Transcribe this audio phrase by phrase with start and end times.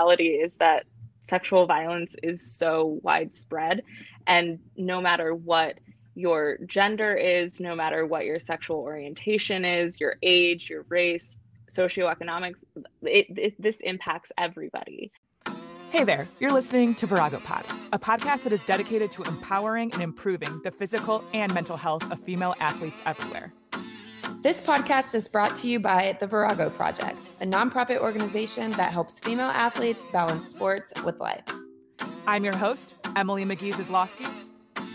[0.00, 0.84] reality is that
[1.22, 3.82] sexual violence is so widespread
[4.26, 5.78] and no matter what
[6.14, 11.40] your gender is no matter what your sexual orientation is your age your race
[11.70, 12.54] socioeconomics
[13.02, 15.12] it, it, this impacts everybody
[15.90, 20.00] Hey there, you're listening to Virago Pod, a podcast that is dedicated to empowering and
[20.00, 23.52] improving the physical and mental health of female athletes everywhere.
[24.42, 29.18] This podcast is brought to you by the Virago Project, a nonprofit organization that helps
[29.18, 31.44] female athletes balance sports with life.
[32.26, 34.26] I'm your host, Emily McGee Zaslowski.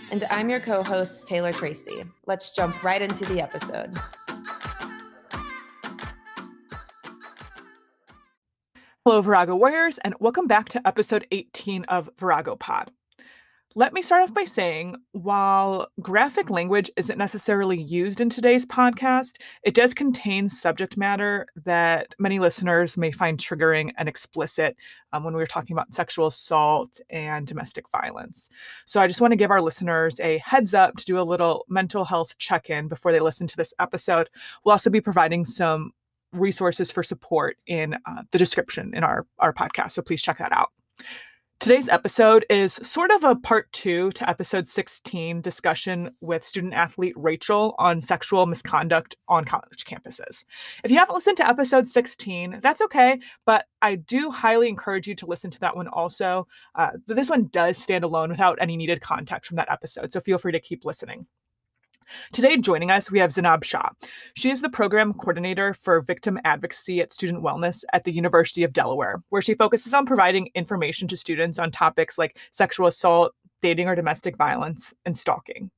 [0.10, 2.06] And I'm your co host, Taylor Tracy.
[2.26, 3.96] Let's jump right into the episode.
[9.06, 12.90] Hello, Virago Warriors, and welcome back to episode 18 of Virago Pod.
[13.78, 19.42] Let me start off by saying while graphic language isn't necessarily used in today's podcast,
[19.64, 24.78] it does contain subject matter that many listeners may find triggering and explicit
[25.12, 28.48] um, when we're talking about sexual assault and domestic violence.
[28.86, 31.66] So I just want to give our listeners a heads up to do a little
[31.68, 34.30] mental health check in before they listen to this episode.
[34.64, 35.92] We'll also be providing some
[36.32, 39.92] resources for support in uh, the description in our, our podcast.
[39.92, 40.70] So please check that out.
[41.60, 47.14] Today's episode is sort of a part two to episode 16 discussion with student athlete
[47.16, 50.46] Rachel on sexual misconduct on college campuses.
[50.84, 55.16] If you haven't listened to episode 16, that's okay, but I do highly encourage you
[55.16, 56.46] to listen to that one also.
[56.76, 60.38] Uh, this one does stand alone without any needed context from that episode, so feel
[60.38, 61.26] free to keep listening.
[62.32, 63.90] Today, joining us, we have Zainab Shah.
[64.36, 68.74] She is the program coordinator for victim advocacy at Student Wellness at the University of
[68.74, 73.88] Delaware, where she focuses on providing information to students on topics like sexual assault, dating
[73.88, 75.72] or domestic violence, and stalking.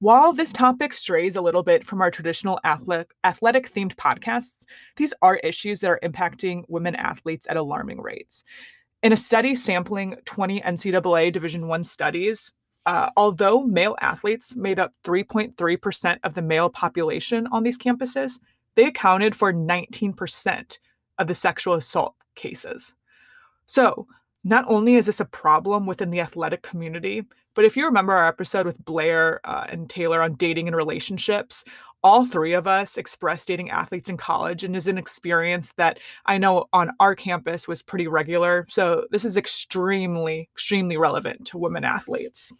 [0.00, 4.64] While this topic strays a little bit from our traditional athletic, themed podcasts,
[4.96, 8.44] these are issues that are impacting women athletes at alarming rates.
[9.02, 12.52] In a study sampling 20 NCAA Division One studies,
[12.88, 18.38] uh, although male athletes made up 3.3% of the male population on these campuses,
[18.76, 20.78] they accounted for 19%
[21.18, 22.94] of the sexual assault cases.
[23.66, 24.06] So,
[24.42, 28.26] not only is this a problem within the athletic community, but if you remember our
[28.26, 31.64] episode with Blair uh, and Taylor on dating and relationships,
[32.02, 36.38] all three of us expressed dating athletes in college and is an experience that I
[36.38, 38.64] know on our campus was pretty regular.
[38.70, 42.54] So this is extremely, extremely relevant to women athletes.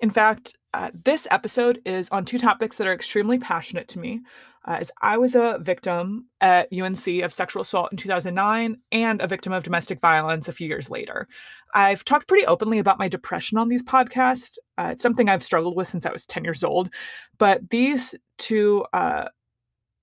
[0.00, 4.20] In fact, uh, this episode is on two topics that are extremely passionate to me.
[4.66, 9.26] Uh, as I was a victim at UNC of sexual assault in 2009 and a
[9.26, 11.26] victim of domestic violence a few years later.
[11.74, 14.58] I've talked pretty openly about my depression on these podcasts.
[14.78, 16.92] Uh, it's something I've struggled with since I was 10 years old.
[17.38, 19.28] But these two uh,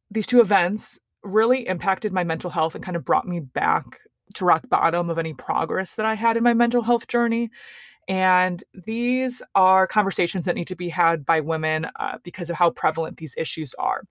[0.10, 4.00] these two events really impacted my mental health and kind of brought me back
[4.36, 7.52] to rock bottom of any progress that I had in my mental health journey.
[8.08, 12.70] And these are conversations that need to be had by women uh, because of how
[12.70, 14.04] prevalent these issues are.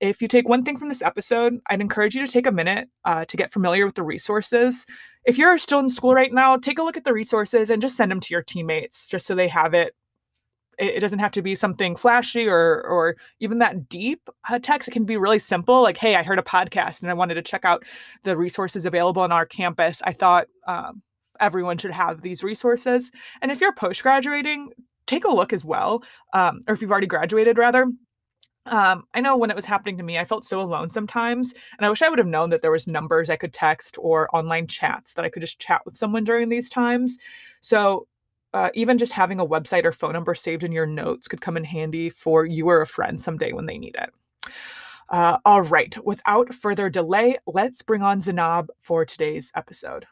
[0.00, 2.88] If you take one thing from this episode, I'd encourage you to take a minute
[3.04, 4.86] uh, to get familiar with the resources.
[5.24, 7.96] If you're still in school right now, take a look at the resources and just
[7.96, 9.94] send them to your teammates just so they have it.
[10.78, 14.88] It, doesn't have to be something flashy or or even that deep uh, text.
[14.88, 17.42] It can be really simple, like, "Hey, I heard a podcast and I wanted to
[17.42, 17.84] check out
[18.24, 20.00] the resources available on our campus.
[20.06, 21.02] I thought um,
[21.40, 23.10] everyone should have these resources.
[23.42, 24.70] And if you're post graduating,
[25.06, 26.02] take a look as well,
[26.34, 27.90] um, or if you've already graduated, rather.
[28.66, 31.86] Um, I know when it was happening to me, I felt so alone sometimes, and
[31.86, 34.66] I wish I would have known that there was numbers I could text or online
[34.66, 37.18] chats that I could just chat with someone during these times.
[37.60, 38.06] So
[38.52, 41.56] uh, even just having a website or phone number saved in your notes could come
[41.56, 44.10] in handy for you or a friend someday when they need it.
[45.08, 50.06] Uh, all right, without further delay, let's bring on Zainab for today's episode.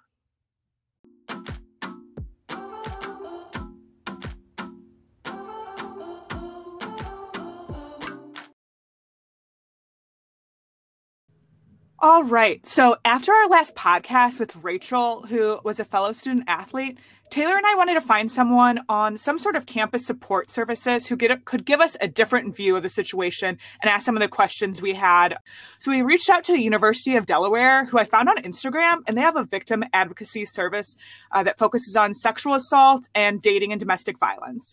[12.00, 12.64] All right.
[12.64, 16.96] So after our last podcast with Rachel, who was a fellow student athlete,
[17.28, 21.16] Taylor and I wanted to find someone on some sort of campus support services who
[21.16, 24.28] get, could give us a different view of the situation and ask some of the
[24.28, 25.38] questions we had.
[25.80, 29.16] So we reached out to the University of Delaware, who I found on Instagram, and
[29.16, 30.94] they have a victim advocacy service
[31.32, 34.72] uh, that focuses on sexual assault and dating and domestic violence.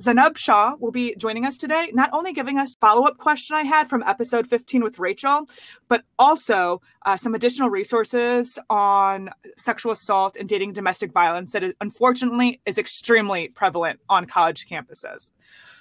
[0.00, 3.88] Zainab Shah will be joining us today, not only giving us follow-up question I had
[3.88, 5.48] from episode 15 with Rachel,
[5.88, 11.74] but also uh, some additional resources on sexual assault and dating domestic violence that is,
[11.80, 15.30] unfortunately is extremely prevalent on college campuses.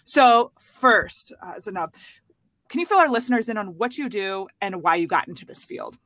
[0.03, 1.93] So first, uh, Zainab,
[2.69, 5.45] can you fill our listeners in on what you do and why you got into
[5.45, 5.97] this field?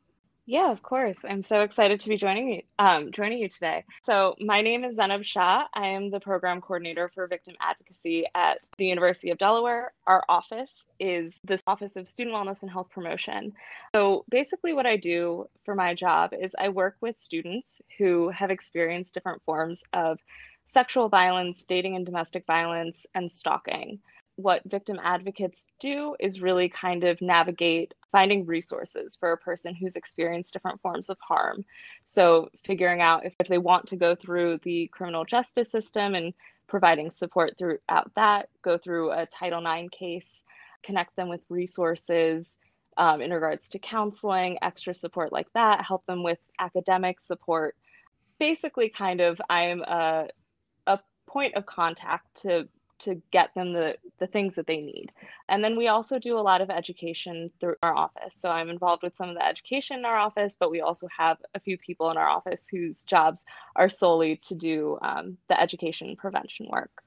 [0.50, 1.26] Yeah, of course.
[1.30, 3.84] I'm so excited to be joining you, um, joining you today.
[4.04, 5.66] So, my name is Zainab Shah.
[5.74, 9.92] I am the program coordinator for victim advocacy at the University of Delaware.
[10.08, 13.52] Our office is the Office of Student Wellness and Health Promotion.
[13.94, 18.50] So, basically, what I do for my job is I work with students who have
[18.50, 20.18] experienced different forms of
[20.66, 24.00] sexual violence, dating and domestic violence, and stalking
[24.38, 29.96] what victim advocates do is really kind of navigate finding resources for a person who's
[29.96, 31.66] experienced different forms of harm.
[32.06, 36.34] So, figuring out if, if they want to go through the criminal justice system and
[36.68, 40.44] providing support throughout that, go through a Title IX case,
[40.84, 42.60] connect them with resources
[42.98, 47.76] um, in regards to counseling, extra support like that, help them with academic support.
[48.40, 50.28] Basically, kind of, I'm a,
[50.86, 52.68] a point of contact to
[53.00, 55.12] to get them the, the things that they need.
[55.50, 58.36] And then we also do a lot of education through our office.
[58.36, 61.38] So I'm involved with some of the education in our office, but we also have
[61.56, 63.46] a few people in our office whose jobs
[63.76, 67.04] are solely to do um, the education prevention work.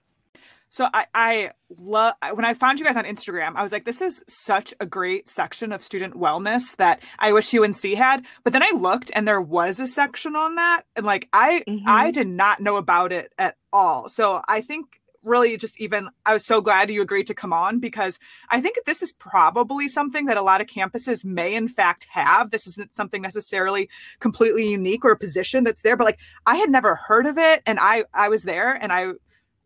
[0.72, 4.00] So I, I love when I found you guys on Instagram, I was like, this
[4.00, 8.24] is such a great section of student wellness that I wish UNC had.
[8.44, 10.82] But then I looked and there was a section on that.
[10.94, 11.88] And like I mm-hmm.
[11.88, 14.08] I did not know about it at all.
[14.08, 17.78] So I think really just even I was so glad you agreed to come on
[17.78, 18.18] because
[18.50, 22.50] I think this is probably something that a lot of campuses may in fact have.
[22.50, 23.88] This isn't something necessarily
[24.20, 27.62] completely unique or a position that's there, but like I had never heard of it
[27.66, 29.12] and I I was there and I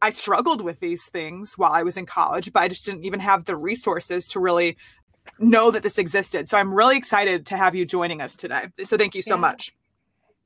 [0.03, 3.21] I struggled with these things while I was in college, but I just didn't even
[3.21, 4.77] have the resources to really
[5.39, 6.49] know that this existed.
[6.49, 8.67] So I'm really excited to have you joining us today.
[8.83, 9.41] So thank you so yeah.
[9.41, 9.75] much.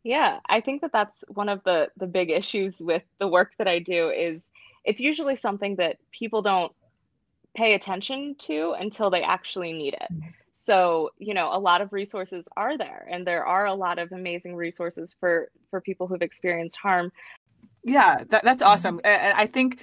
[0.05, 3.66] Yeah, I think that that's one of the the big issues with the work that
[3.66, 4.50] I do is
[4.84, 6.72] it's usually something that people don't
[7.54, 10.08] pay attention to until they actually need it.
[10.12, 10.28] Mm-hmm.
[10.52, 14.10] So, you know, a lot of resources are there and there are a lot of
[14.12, 17.12] amazing resources for for people who've experienced harm.
[17.84, 19.00] Yeah, that, that's awesome.
[19.04, 19.80] And I think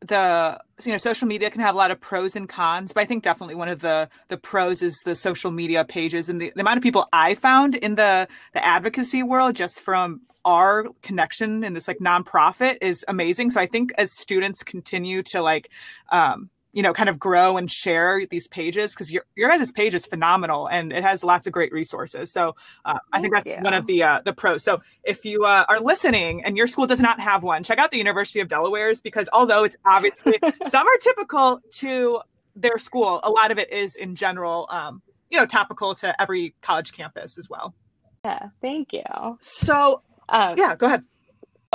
[0.00, 3.04] the you know social media can have a lot of pros and cons but i
[3.06, 6.60] think definitely one of the the pros is the social media pages and the, the
[6.60, 11.74] amount of people i found in the the advocacy world just from our connection in
[11.74, 13.50] this like nonprofit is amazing.
[13.50, 15.70] So I think as students continue to like
[16.10, 19.94] um, you know kind of grow and share these pages because your your guys' page
[19.94, 22.30] is phenomenal and it has lots of great resources.
[22.30, 24.62] So uh, i think that's one of the uh, the pros.
[24.62, 27.90] So if you uh, are listening and your school does not have one check out
[27.90, 32.20] the university of delaware's because although it's obviously some are typical to
[32.54, 35.00] their school a lot of it is in general um,
[35.30, 37.74] you know topical to every college campus as well.
[38.22, 39.38] Yeah thank you.
[39.40, 41.04] So um, yeah, go ahead.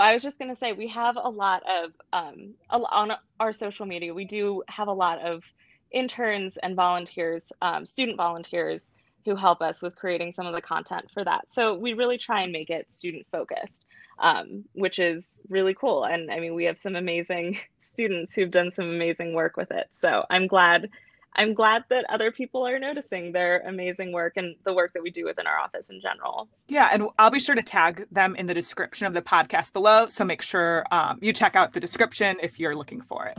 [0.02, 3.86] I was just going to say we have a lot of um, on our social
[3.86, 4.14] media.
[4.14, 5.44] We do have a lot of
[5.92, 8.92] interns and volunteers, um, student volunteers,
[9.26, 11.52] who help us with creating some of the content for that.
[11.52, 13.86] So we really try and make it student focused,
[14.20, 16.06] um, which is really cool.
[16.06, 19.88] And I mean, we have some amazing students who've done some amazing work with it.
[19.92, 20.90] So I'm glad
[21.36, 25.12] I'm glad that other people are noticing their amazing work and the work that we
[25.12, 26.50] do within our office in general.
[26.68, 30.08] Yeah, and I'll be sure to tag them in the description of the podcast below.
[30.08, 33.38] So make sure um, you check out the description if you're looking for it.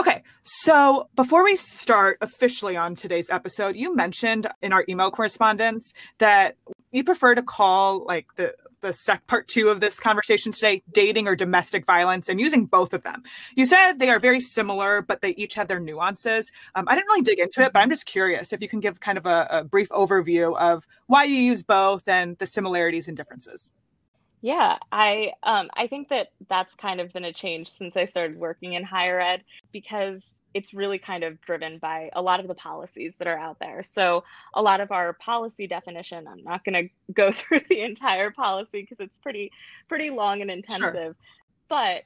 [0.00, 5.92] Okay, so before we start officially on today's episode, you mentioned in our email correspondence
[6.18, 6.56] that
[6.92, 11.26] you prefer to call like the the sec part two of this conversation today dating
[11.28, 13.22] or domestic violence and using both of them.
[13.56, 16.52] You said they are very similar but they each have their nuances.
[16.74, 19.00] Um, i didn't really dig into it but i'm just curious if you can give
[19.00, 23.16] kind of a, a brief overview of why you use both and the similarities and
[23.16, 23.72] differences
[24.40, 28.38] yeah, I um, I think that that's kind of been a change since I started
[28.38, 29.42] working in higher ed
[29.72, 33.58] because it's really kind of driven by a lot of the policies that are out
[33.58, 33.82] there.
[33.82, 38.30] So a lot of our policy definition, I'm not going to go through the entire
[38.30, 39.50] policy because it's pretty
[39.88, 41.16] pretty long and intensive, sure.
[41.68, 42.04] but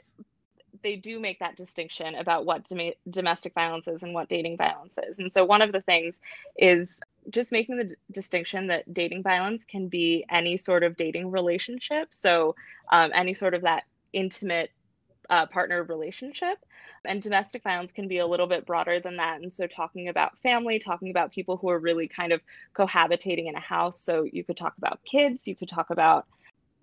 [0.83, 4.99] they do make that distinction about what dom- domestic violence is and what dating violence
[5.07, 5.19] is.
[5.19, 6.21] And so one of the things
[6.57, 11.31] is just making the d- distinction that dating violence can be any sort of dating
[11.31, 12.13] relationship.
[12.13, 12.55] So
[12.91, 14.71] um, any sort of that intimate
[15.31, 16.59] uh, partner relationship.
[17.05, 19.41] And domestic violence can be a little bit broader than that.
[19.41, 22.41] And so, talking about family, talking about people who are really kind of
[22.77, 24.01] cohabitating in a house.
[24.01, 26.27] So, you could talk about kids, you could talk about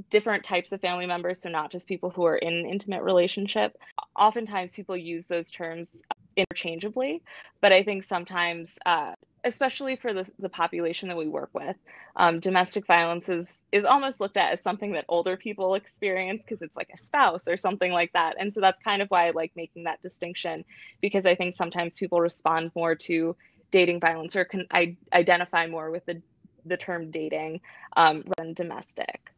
[0.09, 3.77] different types of family members, so not just people who are in an intimate relationship.
[4.15, 6.03] Oftentimes, people use those terms
[6.35, 7.21] interchangeably,
[7.61, 11.75] but I think sometimes, uh, especially for the, the population that we work with,
[12.15, 16.61] um, domestic violence is is almost looked at as something that older people experience because
[16.61, 18.35] it's like a spouse or something like that.
[18.39, 20.65] And so that's kind of why I like making that distinction
[21.01, 23.35] because I think sometimes people respond more to
[23.71, 26.21] dating violence or can I identify more with the
[26.65, 27.61] the term dating
[27.95, 29.31] um, than domestic.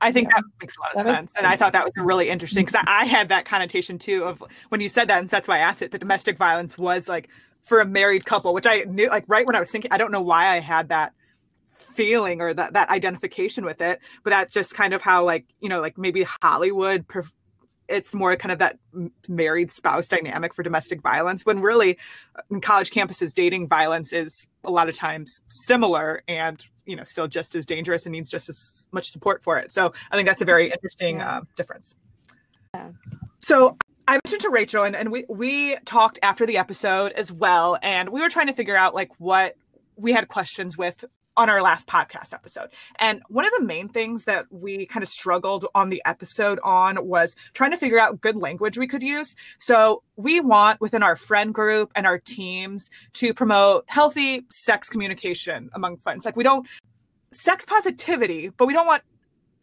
[0.00, 0.36] I think yeah.
[0.36, 1.32] that makes a lot of that sense.
[1.38, 4.42] and I thought that was really interesting because I, I, had that connotation too of
[4.68, 5.90] when you said that, and that's why I asked it.
[5.90, 7.28] The domestic violence was like
[7.66, 10.12] for a married couple, which I knew like right when I was thinking, I don't
[10.12, 11.12] know why I had that
[11.66, 15.68] feeling or that that identification with it, but that's just kind of how like you
[15.68, 17.04] know like maybe Hollywood
[17.88, 18.78] it's more kind of that
[19.28, 21.98] married spouse dynamic for domestic violence when really
[22.36, 27.04] uh, in college campuses dating violence is a lot of times similar and you know
[27.04, 30.26] still just as dangerous and needs just as much support for it so i think
[30.26, 31.38] that's a very interesting yeah.
[31.38, 31.96] uh, difference
[32.74, 32.90] yeah.
[33.40, 33.76] so
[34.08, 38.10] I mentioned to Rachel, and, and we we talked after the episode as well, and
[38.10, 39.56] we were trying to figure out like what
[39.96, 41.04] we had questions with
[41.36, 42.70] on our last podcast episode.
[42.98, 47.06] And one of the main things that we kind of struggled on the episode on
[47.06, 49.34] was trying to figure out good language we could use.
[49.58, 55.68] So we want within our friend group and our teams to promote healthy sex communication
[55.74, 56.24] among friends.
[56.24, 56.66] Like we don't
[57.32, 59.02] sex positivity, but we don't want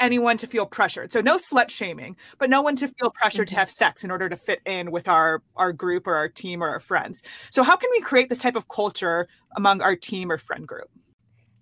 [0.03, 1.11] anyone to feel pressured.
[1.11, 3.55] So no slut shaming, but no one to feel pressured mm-hmm.
[3.55, 6.61] to have sex in order to fit in with our our group or our team
[6.61, 7.21] or our friends.
[7.49, 10.89] So how can we create this type of culture among our team or friend group?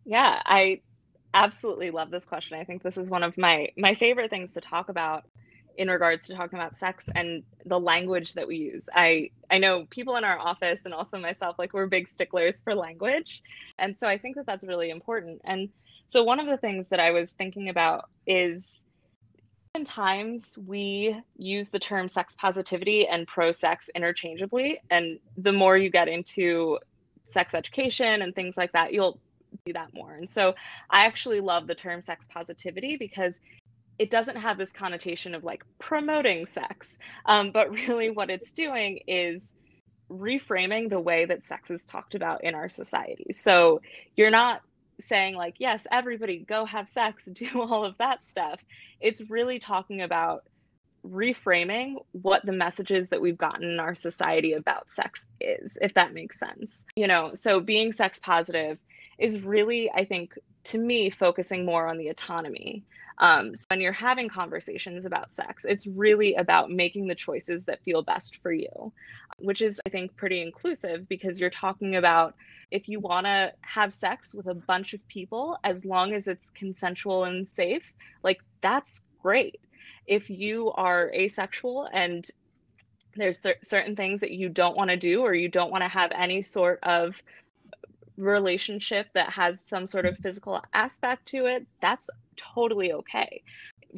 [0.06, 0.82] Yeah, I
[1.34, 2.58] absolutely love this question.
[2.60, 5.24] I think this is one of my my favorite things to talk about
[5.78, 8.90] in regards to talking about sex and the language that we use.
[8.94, 12.76] I I know people in our office and also myself like we're big sticklers for
[12.76, 13.42] language.
[13.78, 15.42] And so I think that that's really important.
[15.46, 15.70] And
[16.12, 18.86] so one of the things that I was thinking about is
[19.86, 25.90] times we use the term sex positivity and pro sex interchangeably and the more you
[25.90, 26.78] get into
[27.28, 29.22] sex education and things like that you'll
[29.66, 30.14] see that more.
[30.14, 30.54] And so
[30.90, 33.40] I actually love the term sex positivity because
[33.98, 39.00] it doesn't have this connotation of like promoting sex, um, but really what it's doing
[39.08, 39.58] is
[40.12, 43.28] reframing the way that sex is talked about in our society.
[43.32, 43.82] So
[44.18, 44.62] you're not
[45.02, 48.60] saying like yes everybody go have sex do all of that stuff
[49.00, 50.44] it's really talking about
[51.08, 56.14] reframing what the messages that we've gotten in our society about sex is if that
[56.14, 58.78] makes sense you know so being sex positive
[59.22, 62.84] is really, I think, to me, focusing more on the autonomy.
[63.18, 67.84] Um, so when you're having conversations about sex, it's really about making the choices that
[67.84, 68.92] feel best for you,
[69.40, 72.36] which is, I think, pretty inclusive because you're talking about
[72.72, 76.50] if you want to have sex with a bunch of people, as long as it's
[76.52, 77.92] consensual and safe,
[78.24, 79.60] like that's great.
[80.08, 82.26] If you are asexual and
[83.16, 85.90] there's cer- certain things that you don't want to do or you don't want to
[85.90, 87.22] have any sort of
[88.18, 93.44] relationship that has some sort of physical aspect to it, that's totally okay.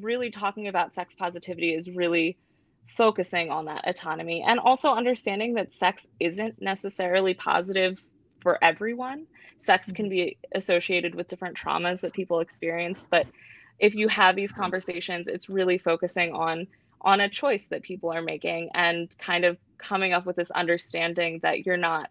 [0.02, 2.38] Really talking about sex positivity is really
[2.98, 8.04] focusing on that autonomy and also understanding that sex isn't necessarily positive
[8.42, 9.26] for everyone.
[9.60, 9.96] Sex mm-hmm.
[9.96, 13.26] can be associated with different traumas that people experience, but
[13.80, 16.68] if you have these conversations, it's really focusing on
[17.02, 21.40] on a choice that people are making and kind of coming up with this understanding
[21.44, 22.10] that you're not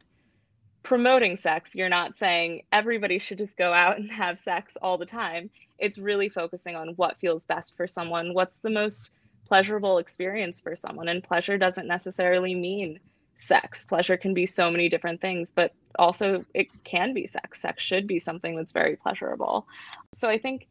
[0.83, 1.75] promoting sex.
[1.75, 5.51] You're not saying everybody should just go out and have sex all the time.
[5.79, 9.11] It's really focusing on what feels best for someone, what's the most
[9.47, 11.09] pleasurable experience for someone.
[11.09, 12.99] And pleasure doesn't necessarily mean
[13.37, 13.87] sex.
[13.87, 17.61] Pleasure can be so many different things, but also it can be sex.
[17.61, 19.67] Sex should be something that's very pleasurable.
[20.13, 20.69] So I think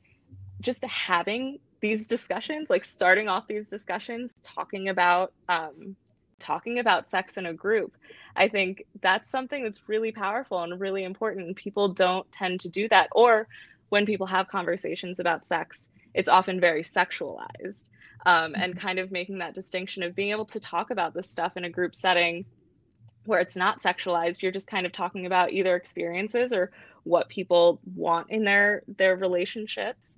[0.62, 5.96] just having these discussions, like starting off these discussions, talking about um,
[6.42, 7.96] talking about sex in a group.
[8.36, 11.56] I think that's something that's really powerful and really important.
[11.56, 13.10] People don't tend to do that.
[13.14, 13.48] Or
[13.90, 17.86] when people have conversations about sex, it's often very sexualized.
[18.26, 18.86] Um, and mm-hmm.
[18.86, 21.70] kind of making that distinction of being able to talk about this stuff in a
[21.70, 22.46] group setting
[23.26, 26.72] where it's not sexualized you're just kind of talking about either experiences or
[27.04, 30.18] what people want in their their relationships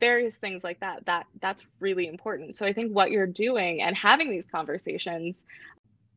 [0.00, 2.56] various things like that that that's really important.
[2.56, 5.46] So i think what you're doing and having these conversations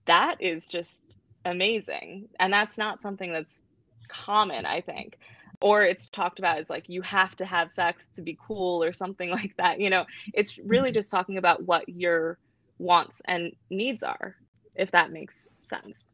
[0.06, 2.28] that is just amazing.
[2.40, 3.64] And that's not something that's
[4.08, 5.18] common i think.
[5.62, 8.94] Or it's talked about as like you have to have sex to be cool or
[8.94, 10.06] something like that you know.
[10.34, 10.96] It's really mm-hmm.
[10.96, 12.38] just talking about what your
[12.80, 14.36] wants and needs are
[14.76, 16.06] if that makes sense.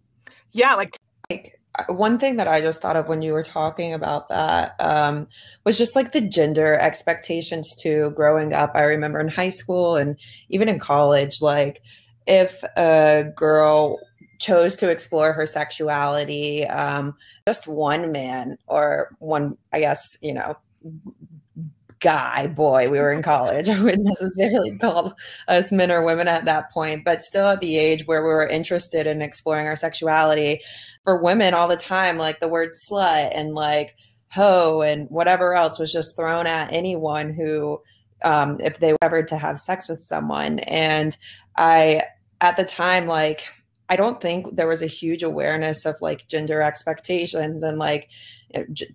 [0.52, 0.98] Yeah like
[1.30, 5.28] like one thing that I just thought of when you were talking about that um,
[5.64, 8.12] was just like the gender expectations too.
[8.16, 10.18] Growing up, I remember in high school and
[10.50, 11.82] even in college, like
[12.26, 14.00] if a girl
[14.40, 17.16] chose to explore her sexuality, um,
[17.48, 20.58] just one man or one, I guess, you know,
[22.00, 23.70] guy, boy, we were in college.
[23.70, 25.14] I wouldn't necessarily call
[25.48, 28.48] us men or women at that point, but still at the age where we were
[28.48, 30.62] interested in exploring our sexuality.
[31.04, 33.96] For women, all the time, like the word slut and like
[34.30, 37.82] hoe and whatever else was just thrown at anyone who
[38.24, 41.18] um, if they were ever to have sex with someone and
[41.58, 42.02] i
[42.42, 43.48] at the time like
[43.90, 48.10] i don't think there was a huge awareness of like gender expectations and like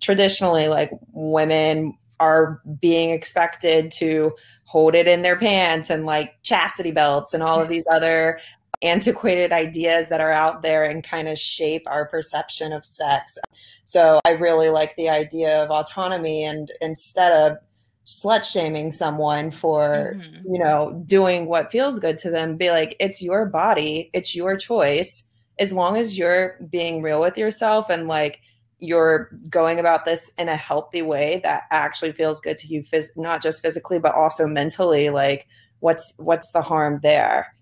[0.01, 4.33] traditionally like women are being expected to
[4.65, 8.39] hold it in their pants and like chastity belts and all of these other
[8.81, 13.37] antiquated ideas that are out there and kind of shape our perception of sex.
[13.85, 17.57] So I really like the idea of autonomy and instead of
[18.05, 20.53] slut shaming someone for mm-hmm.
[20.53, 24.57] you know doing what feels good to them be like it's your body it's your
[24.57, 25.23] choice
[25.57, 28.41] as long as you're being real with yourself and like
[28.83, 33.15] you're going about this in a healthy way that actually feels good to you phys-
[33.15, 35.47] not just physically but also mentally like
[35.79, 37.53] what's what's the harm there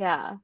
[0.00, 0.36] yeah.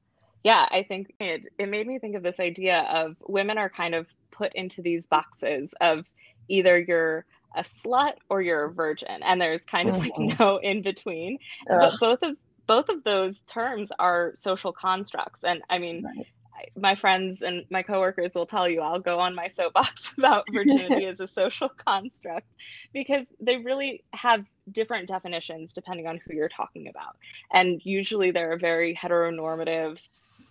[0.43, 3.95] Yeah, I think it, it made me think of this idea of women are kind
[3.95, 6.05] of put into these boxes of
[6.47, 7.25] either you're
[7.55, 10.27] a slut or you're a virgin and there's kind of mm-hmm.
[10.27, 11.39] like no in between.
[11.71, 11.91] Ugh.
[11.91, 16.27] But both of both of those terms are social constructs and I mean right
[16.75, 21.05] my friends and my coworkers will tell you I'll go on my soapbox about virginity
[21.05, 22.47] as a social construct
[22.93, 27.17] because they really have different definitions depending on who you're talking about.
[27.51, 29.99] And usually they're a very heteronormative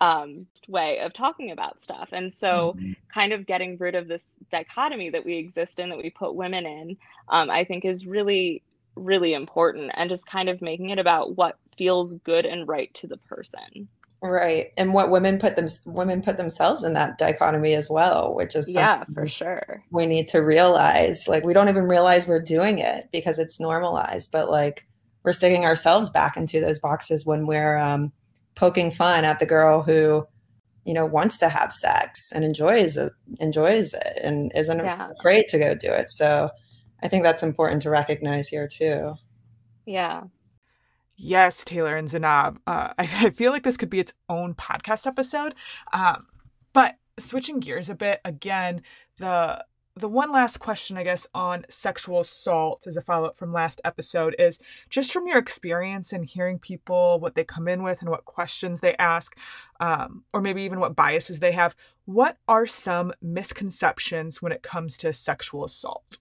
[0.01, 2.11] um, way of talking about stuff.
[2.13, 2.93] And so, mm-hmm.
[3.13, 6.67] kind of getting rid of this dichotomy that we exist in, that we put women
[6.67, 6.97] in,
[7.29, 8.63] um, I think is really,
[8.95, 9.91] really important.
[9.95, 13.89] And just kind of making it about what feels good and right to the person.
[14.23, 14.73] Right.
[14.77, 18.75] And what women put them women put themselves in that dichotomy as well, which is
[18.75, 19.83] Yeah, for sure.
[19.91, 24.33] We need to realize like we don't even realize we're doing it because it's normalized,
[24.33, 24.87] but like
[25.23, 28.13] we're sticking ourselves back into those boxes when we're um,
[28.55, 30.27] poking fun at the girl who
[30.85, 35.09] you know wants to have sex and enjoys it enjoys it and isn't yeah.
[35.19, 36.11] afraid to go do it.
[36.11, 36.51] So
[37.03, 39.15] I think that's important to recognize here too.
[39.85, 40.23] Yeah.
[41.17, 42.61] Yes, Taylor and Zainab.
[42.67, 45.55] Uh, I, I, feel like this could be its own podcast episode.
[45.93, 46.27] Um,
[46.73, 48.83] but switching gears a bit, again,
[49.19, 49.65] the
[49.99, 53.81] the one last question, I guess, on sexual assault as a follow up from last
[53.83, 58.11] episode is just from your experience and hearing people what they come in with and
[58.11, 59.39] what questions they ask,
[59.81, 61.75] um, or maybe even what biases they have.
[62.05, 66.19] What are some misconceptions when it comes to sexual assault?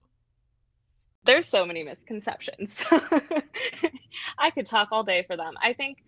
[1.26, 2.82] There's so many misconceptions.
[4.38, 5.54] I could talk all day for them.
[5.62, 6.02] I think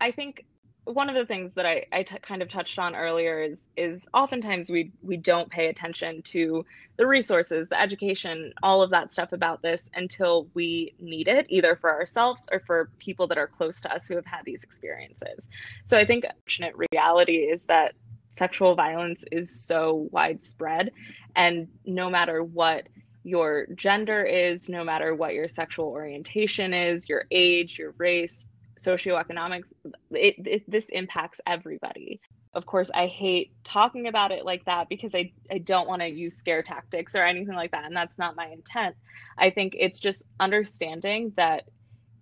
[0.00, 0.44] I think
[0.84, 4.08] one of the things that I, I t- kind of touched on earlier is is
[4.14, 6.64] oftentimes we we don't pay attention to
[6.96, 11.76] the resources, the education, all of that stuff about this until we need it, either
[11.76, 15.48] for ourselves or for people that are close to us who have had these experiences.
[15.84, 17.94] So I think unfortunate reality is that
[18.32, 20.92] sexual violence is so widespread,
[21.36, 22.88] and no matter what
[23.22, 29.64] your gender is, no matter what your sexual orientation is, your age, your race, socioeconomics,
[30.10, 32.20] it, it, this impacts everybody.
[32.52, 36.08] Of course, I hate talking about it like that because I, I don't want to
[36.08, 37.84] use scare tactics or anything like that.
[37.84, 38.96] And that's not my intent.
[39.38, 41.64] I think it's just understanding that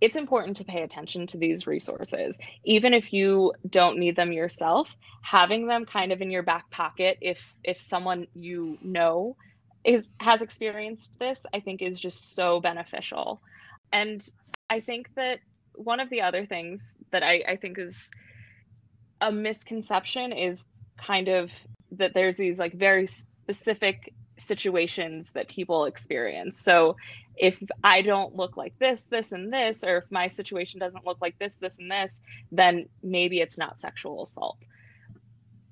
[0.01, 2.37] it's important to pay attention to these resources.
[2.63, 7.17] Even if you don't need them yourself, having them kind of in your back pocket
[7.21, 9.35] if if someone you know
[9.83, 13.41] is has experienced this i think is just so beneficial.
[13.91, 14.25] And
[14.69, 15.39] i think that
[15.73, 18.09] one of the other things that i, I think is
[19.21, 20.65] a misconception is
[20.97, 21.51] kind of
[21.91, 26.57] that there's these like very specific situations that people experience.
[26.59, 26.95] So
[27.39, 31.17] if i don't look like this this and this or if my situation doesn't look
[31.21, 34.57] like this this and this then maybe it's not sexual assault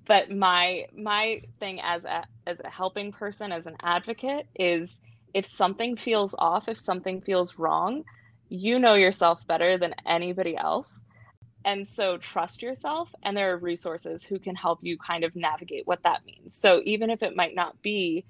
[0.07, 5.01] but my my thing as a as a helping person as an advocate is
[5.33, 8.03] if something feels off if something feels wrong
[8.49, 11.03] you know yourself better than anybody else.
[11.65, 15.85] And so trust yourself and there are resources who can help you kind of navigate
[15.85, 16.55] what that means.
[16.55, 18.25] So even if it might not be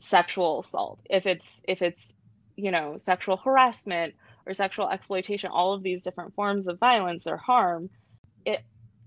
[0.00, 2.14] sexual assault if it's if it's
[2.56, 4.14] you know sexual harassment
[4.46, 7.90] or sexual exploitation all of these different forms of violence or harm
[8.46, 8.64] it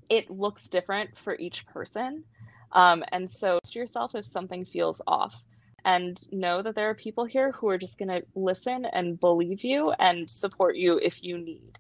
[0.10, 2.24] it looks different for each person.
[2.72, 5.34] Um, and so to yourself if something feels off
[5.86, 9.64] and know that there are people here who are just going to listen and believe
[9.64, 11.78] you and support you if you need.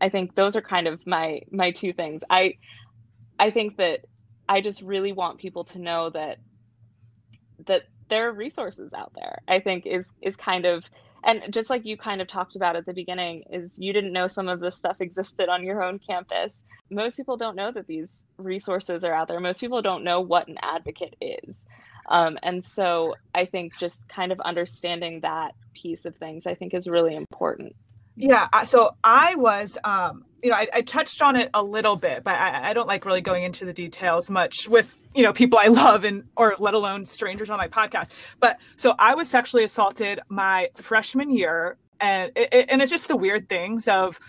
[0.00, 2.22] I think those are kind of my my two things.
[2.28, 2.56] I
[3.38, 4.00] I think that
[4.48, 6.38] I just really want people to know that
[7.66, 9.38] that there are resources out there.
[9.48, 10.84] I think is is kind of
[11.24, 14.28] and just like you kind of talked about at the beginning is you didn't know
[14.28, 18.24] some of this stuff existed on your own campus most people don't know that these
[18.38, 21.66] resources are out there most people don't know what an advocate is
[22.08, 26.74] Um, and so I think just kind of understanding that piece of things, I think
[26.74, 27.74] is really important.
[28.16, 28.48] Yeah.
[28.64, 32.34] So I was, um, you know, I, I, touched on it a little bit, but
[32.34, 35.66] I, I, don't like really going into the details much with, you know, people I
[35.68, 38.10] love and, or let alone strangers on my podcast.
[38.40, 41.78] But so I was sexually assaulted my freshman year.
[41.98, 44.20] And it, and it's just the weird things of,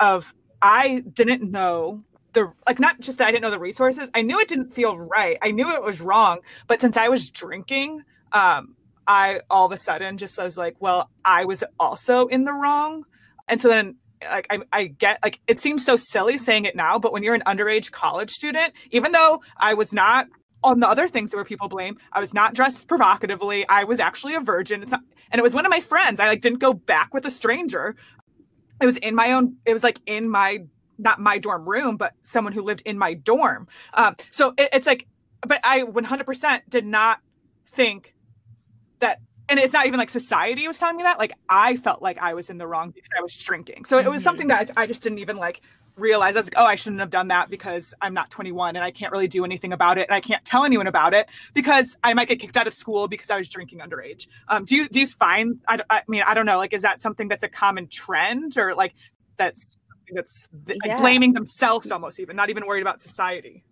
[0.00, 4.08] of I didn't know the like not just that I didn't know the resources.
[4.14, 5.36] I knew it didn't feel right.
[5.42, 6.38] I knew it was wrong.
[6.68, 10.76] But since I was drinking, um, I all of a sudden just I was like,
[10.80, 13.04] well, I was also in the wrong.
[13.48, 16.98] And so then like I, I get like it seems so silly saying it now,
[16.98, 20.26] but when you're an underage college student, even though I was not
[20.62, 23.66] on the other things where people blame, I was not dressed provocatively.
[23.68, 24.82] I was actually a virgin.
[24.82, 26.20] It's not, and it was one of my friends.
[26.20, 27.96] I like didn't go back with a stranger.
[28.80, 29.56] It was in my own.
[29.64, 30.64] It was like in my
[30.98, 33.66] not my dorm room, but someone who lived in my dorm.
[33.94, 35.06] Um, so it, it's like,
[35.40, 37.20] but I 100% did not
[37.66, 38.14] think
[39.00, 42.16] that and it's not even like society was telling me that like i felt like
[42.18, 44.64] i was in the wrong because i was drinking so it was something mm-hmm.
[44.64, 45.60] that i just didn't even like
[45.96, 48.84] realize i was like oh i shouldn't have done that because i'm not 21 and
[48.84, 51.96] i can't really do anything about it and i can't tell anyone about it because
[52.02, 54.88] i might get kicked out of school because i was drinking underage um, do you
[54.88, 57.48] do you find I, I mean i don't know like is that something that's a
[57.48, 58.94] common trend or like
[59.36, 59.78] that's
[60.12, 60.92] that's th- yeah.
[60.92, 63.62] like blaming themselves almost even not even worried about society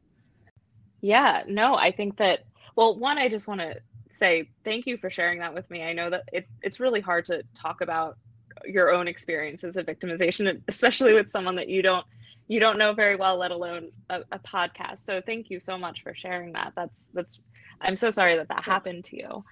[1.01, 2.41] yeah no i think that
[2.77, 3.75] well one i just want to
[4.11, 5.83] say thank you for sharing that with me.
[5.83, 8.17] I know that it, it's really hard to talk about
[8.65, 12.05] your own experiences of victimization, especially with someone that you don't
[12.49, 15.05] you don't know very well, let alone a, a podcast.
[15.05, 16.73] So thank you so much for sharing that.
[16.75, 17.41] That's that's
[17.81, 19.45] I'm so sorry that that happened to you.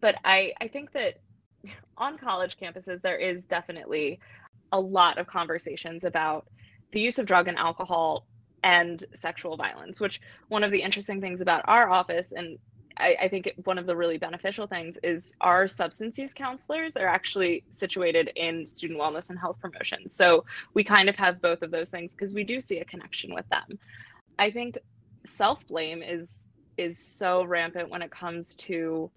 [0.00, 1.14] But I I think that
[1.96, 4.20] on college campuses there is definitely
[4.72, 6.46] a lot of conversations about
[6.92, 8.26] the use of drug and alcohol
[8.62, 12.58] and sexual violence, which one of the interesting things about our office and
[12.96, 17.08] I, I, think one of the really beneficial things is our substance use counselors are
[17.08, 20.08] actually situated in student wellness and health promotion.
[20.08, 23.34] So we kind of have both of those things because we do see a connection
[23.34, 23.78] with them.
[24.38, 24.78] I think
[25.26, 29.10] self blame is is so rampant when it comes to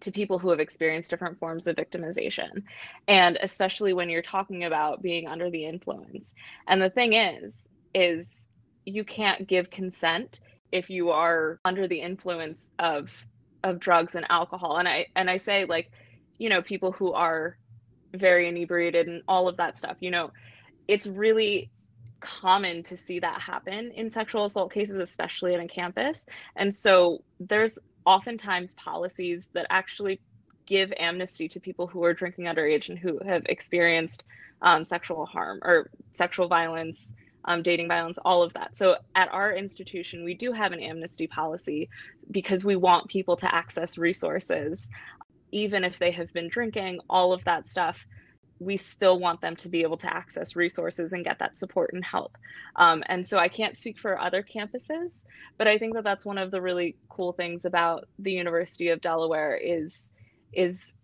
[0.00, 2.62] to people who have experienced different forms of victimization
[3.08, 6.34] and especially when you're talking about being under the influence
[6.68, 8.48] and the thing is is
[8.84, 10.40] you can't give consent
[10.72, 13.12] if you are under the influence of
[13.64, 14.78] of drugs and alcohol.
[14.78, 15.90] And i and i say like
[16.38, 17.56] you know people who are
[18.14, 20.30] very inebriated and all of that stuff you know
[20.86, 21.70] it's really
[22.20, 26.26] common to see that happen in sexual assault cases especially in a campus.
[26.56, 30.20] And so there's oftentimes policies that actually
[30.66, 34.24] give amnesty to people who are drinking underage and who have experienced
[34.62, 38.76] um, sexual harm or sexual violence um, dating violence, all of that.
[38.76, 41.88] So at our institution, we do have an amnesty policy
[42.30, 44.90] because we want people to access resources,
[45.52, 48.06] even if they have been drinking, all of that stuff.
[48.60, 52.04] We still want them to be able to access resources and get that support and
[52.04, 52.36] help.
[52.74, 55.24] Um, and so I can't speak for other campuses,
[55.58, 59.00] but I think that that's one of the really cool things about the University of
[59.00, 60.12] Delaware is
[60.52, 60.94] is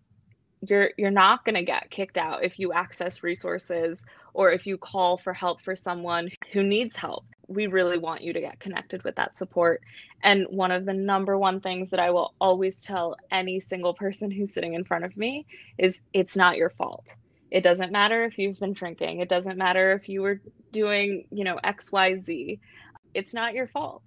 [0.69, 4.77] you're you're not going to get kicked out if you access resources or if you
[4.77, 7.25] call for help for someone who needs help.
[7.47, 9.81] We really want you to get connected with that support.
[10.23, 14.31] And one of the number one things that I will always tell any single person
[14.31, 15.47] who's sitting in front of me
[15.79, 17.07] is it's not your fault.
[17.51, 19.21] It doesn't matter if you've been drinking.
[19.21, 20.41] It doesn't matter if you were
[20.73, 22.59] doing, you know, XYZ.
[23.15, 24.03] It's not your fault.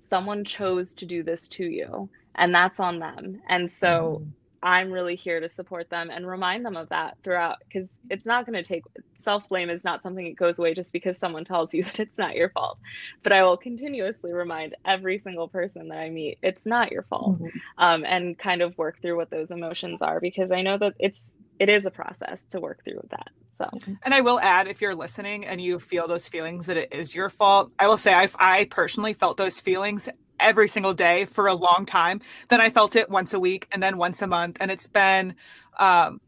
[0.00, 3.40] Someone chose to do this to you, and that's on them.
[3.48, 4.30] And so mm-hmm
[4.62, 8.46] I'm really here to support them and remind them of that throughout because it's not
[8.46, 8.84] going to take
[9.16, 12.18] self blame is not something that goes away just because someone tells you that it's
[12.18, 12.78] not your fault.
[13.22, 17.40] But I will continuously remind every single person that I meet it's not your fault
[17.40, 17.58] mm-hmm.
[17.78, 21.36] um, and kind of work through what those emotions are because I know that it's
[21.58, 23.28] it is a process to work through that.
[23.54, 23.68] So,
[24.02, 27.14] and I will add, if you're listening and you feel those feelings that it is
[27.14, 30.08] your fault, I will say I, I personally felt those feelings
[30.40, 32.20] every single day for a long time.
[32.48, 34.56] Then I felt it once a week and then once a month.
[34.60, 35.34] And it's been
[35.78, 36.20] um,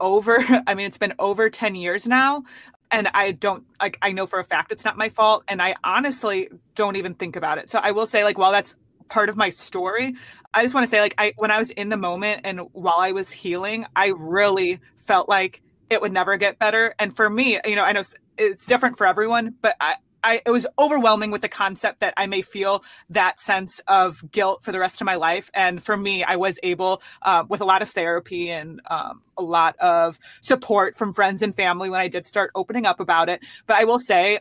[0.00, 2.44] over, I mean, it's been over 10 years now.
[2.90, 5.42] And I don't like, I know for a fact it's not my fault.
[5.48, 7.68] And I honestly don't even think about it.
[7.68, 8.76] So I will say, like, while that's
[9.08, 10.14] part of my story,
[10.54, 12.98] I just want to say, like, I, when I was in the moment and while
[12.98, 16.94] I was healing, I really felt like it would never get better.
[16.98, 18.02] And for me, you know, I know
[18.38, 19.96] it's different for everyone, but I,
[20.26, 24.64] I, it was overwhelming with the concept that I may feel that sense of guilt
[24.64, 25.50] for the rest of my life.
[25.54, 29.42] And for me, I was able, uh, with a lot of therapy and um, a
[29.42, 33.40] lot of support from friends and family when I did start opening up about it.
[33.68, 34.40] But I will say,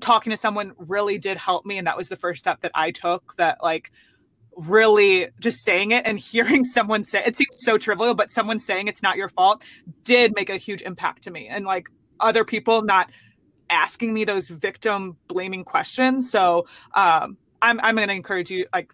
[0.00, 1.76] talking to someone really did help me.
[1.76, 3.92] And that was the first step that I took that, like,
[4.66, 8.88] really just saying it and hearing someone say it seems so trivial, but someone saying
[8.88, 9.62] it's not your fault
[10.02, 11.46] did make a huge impact to me.
[11.46, 11.88] And like
[12.20, 13.10] other people not
[13.70, 16.30] asking me those victim blaming questions.
[16.30, 18.92] So um, I'm I'm going to encourage you like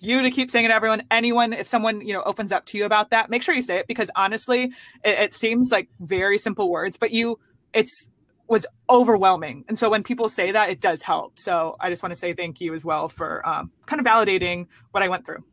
[0.00, 1.02] you to keep saying it to everyone.
[1.10, 3.78] Anyone if someone you know opens up to you about that make sure you say
[3.78, 4.64] it because honestly
[5.04, 7.38] it, it seems like very simple words but you
[7.72, 8.08] it's
[8.48, 9.64] was overwhelming.
[9.66, 11.38] And so when people say that it does help.
[11.38, 14.66] So i just want to say thank you as well for um, kind of validating
[14.92, 15.44] what i went through.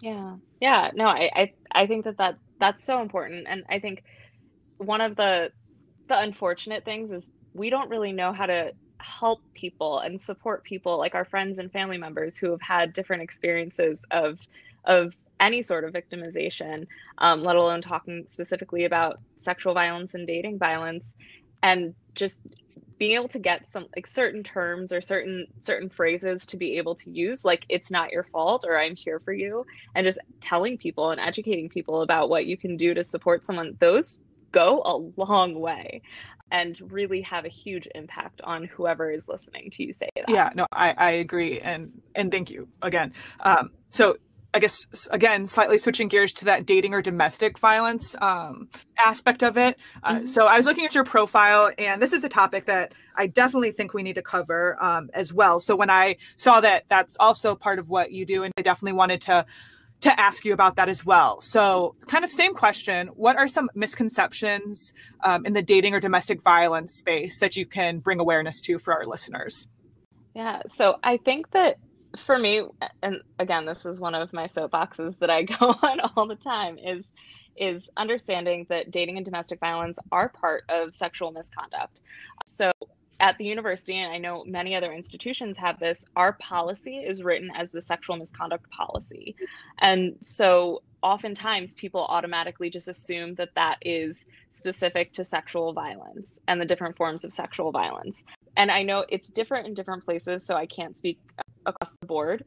[0.00, 0.36] Yeah.
[0.60, 0.90] Yeah.
[0.94, 3.46] No I, I i think that that that's so important.
[3.48, 4.04] And i think
[4.78, 5.52] one of the
[6.10, 10.98] the unfortunate things is we don't really know how to help people and support people
[10.98, 14.38] like our friends and family members who have had different experiences of
[14.84, 16.86] of any sort of victimization
[17.18, 21.16] um, let alone talking specifically about sexual violence and dating violence.
[21.62, 22.42] And just
[22.98, 26.94] being able to get some like certain terms or certain certain phrases to be able
[26.94, 30.76] to use like it's not your fault or i'm here for you and just telling
[30.76, 34.20] people and educating people about what you can do to support someone those
[34.52, 36.02] go a long way
[36.52, 40.28] and really have a huge impact on whoever is listening to you say that.
[40.28, 41.60] Yeah, no, I, I agree.
[41.60, 43.12] And and thank you again.
[43.40, 44.16] Um, so
[44.52, 49.56] I guess again, slightly switching gears to that dating or domestic violence um, aspect of
[49.56, 49.78] it.
[50.02, 50.26] Uh, mm-hmm.
[50.26, 53.70] So I was looking at your profile, and this is a topic that I definitely
[53.70, 55.60] think we need to cover um, as well.
[55.60, 58.94] So when I saw that that's also part of what you do, and I definitely
[58.94, 59.46] wanted to
[60.00, 61.40] to ask you about that as well.
[61.40, 63.08] So, kind of same question.
[63.08, 64.92] What are some misconceptions
[65.24, 68.94] um, in the dating or domestic violence space that you can bring awareness to for
[68.94, 69.68] our listeners?
[70.34, 70.62] Yeah.
[70.66, 71.76] So, I think that
[72.18, 72.62] for me,
[73.02, 76.78] and again, this is one of my soapboxes that I go on all the time,
[76.78, 77.12] is
[77.56, 82.00] is understanding that dating and domestic violence are part of sexual misconduct.
[82.46, 82.72] So
[83.20, 87.50] at the university, and I know many other institutions have this, our policy is written
[87.54, 89.36] as the sexual misconduct policy.
[89.78, 96.60] And so oftentimes people automatically just assume that that is specific to sexual violence and
[96.60, 98.24] the different forms of sexual violence.
[98.56, 101.20] And I know it's different in different places, so I can't speak
[101.66, 102.44] across the board.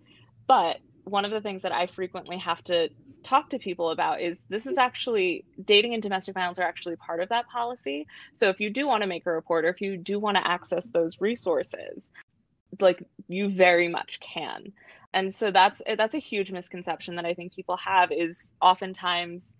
[0.48, 2.90] But one of the things that I frequently have to
[3.24, 7.22] talk to people about is this is actually dating and domestic violence are actually part
[7.22, 8.08] of that policy.
[8.34, 10.48] So if you do want to make a report or if you do want to
[10.48, 12.12] access those resources,
[12.80, 14.74] like you very much can.
[15.14, 19.56] And so that's that's a huge misconception that I think people have is oftentimes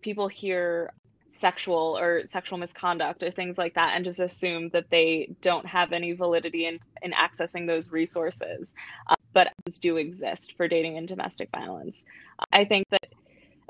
[0.00, 0.92] people hear
[1.34, 5.92] sexual or sexual misconduct or things like that and just assume that they don't have
[5.92, 8.74] any validity in, in accessing those resources
[9.08, 12.06] um, but do exist for dating and domestic violence
[12.52, 13.03] i think that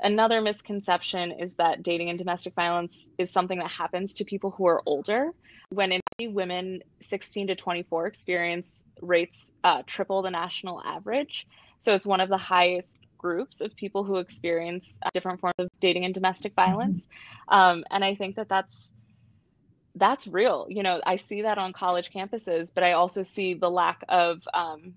[0.05, 4.67] another misconception is that dating and domestic violence is something that happens to people who
[4.67, 5.31] are older.
[5.69, 11.47] When in women 16 to 24 experience rates uh, triple the national average.
[11.79, 15.67] So it's one of the highest groups of people who experience uh, different forms of
[15.81, 16.71] dating and domestic mm-hmm.
[16.71, 17.07] violence.
[17.47, 18.91] Um, and i think that that's
[19.95, 20.67] that's real.
[20.69, 24.47] You know i see that on college campuses but i also see the lack of
[24.53, 24.93] um,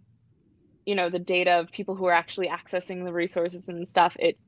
[0.84, 4.16] you know the data of people who are actually accessing the resources and stuff.
[4.18, 4.38] It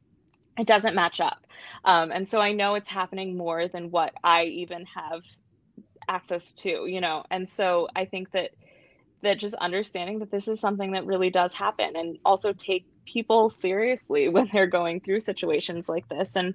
[0.59, 1.47] it doesn't match up
[1.85, 5.23] um, and so i know it's happening more than what i even have
[6.09, 8.51] access to you know and so i think that
[9.23, 13.51] that just understanding that this is something that really does happen and also take people
[13.51, 16.37] seriously when they're going through situations like this.
[16.37, 16.55] And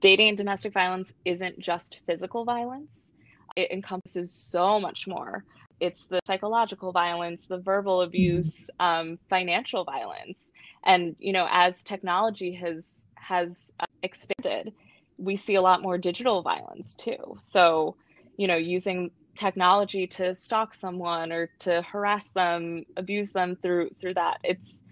[0.00, 3.12] dating and domestic violence isn't just physical violence,
[3.56, 5.44] it encompasses so much more.
[5.78, 8.08] It's the psychological violence, the verbal mm-hmm.
[8.08, 10.52] abuse, um, financial violence,
[10.84, 14.72] and you know, as technology has has uh, expanded,
[15.18, 17.36] we see a lot more digital violence too.
[17.38, 17.96] So,
[18.36, 24.14] you know, using technology to stalk someone or to harass them, abuse them through through
[24.14, 24.38] that.
[24.44, 24.82] It's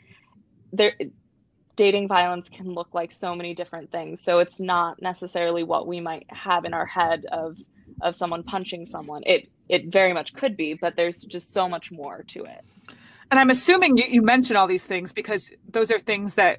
[0.73, 0.95] there
[1.77, 4.21] dating violence can look like so many different things.
[4.21, 7.57] So it's not necessarily what we might have in our head of
[8.01, 9.23] of someone punching someone.
[9.27, 12.65] It it very much could be, but there's just so much more to it.
[13.31, 16.59] And I'm assuming you, you mention all these things because those are things that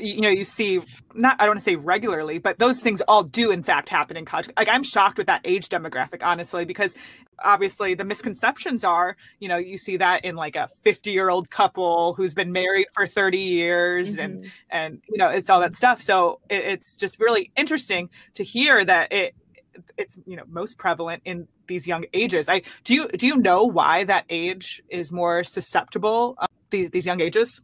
[0.00, 0.80] you know you see
[1.14, 4.16] not i don't want to say regularly but those things all do in fact happen
[4.16, 4.48] in college.
[4.56, 6.94] Like i'm shocked with that age demographic honestly because
[7.42, 11.50] obviously the misconceptions are you know you see that in like a 50 year old
[11.50, 14.20] couple who's been married for 30 years mm-hmm.
[14.20, 16.00] and and you know it's all that stuff.
[16.02, 19.34] So it, it's just really interesting to hear that it
[19.96, 22.48] it's you know most prevalent in these young ages.
[22.48, 27.06] I do you do you know why that age is more susceptible um, these, these
[27.06, 27.60] young ages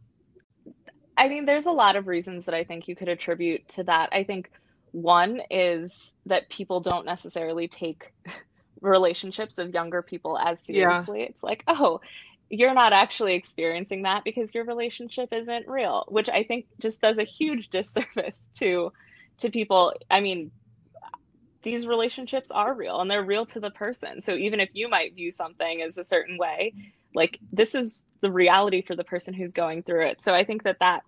[1.17, 4.09] I mean, there's a lot of reasons that I think you could attribute to that.
[4.11, 4.51] I think
[4.91, 8.13] one is that people don't necessarily take
[8.81, 11.21] relationships of younger people as seriously.
[11.21, 11.25] Yeah.
[11.25, 12.01] It's like, oh,
[12.49, 17.17] you're not actually experiencing that because your relationship isn't real which i think just does
[17.17, 18.91] a huge disservice to
[19.37, 20.51] to people i mean
[21.63, 25.15] these relationships are real and they're real to the person so even if you might
[25.15, 26.73] view something as a certain way
[27.15, 30.21] like this is the reality for the person who's going through it.
[30.21, 31.03] So i think that that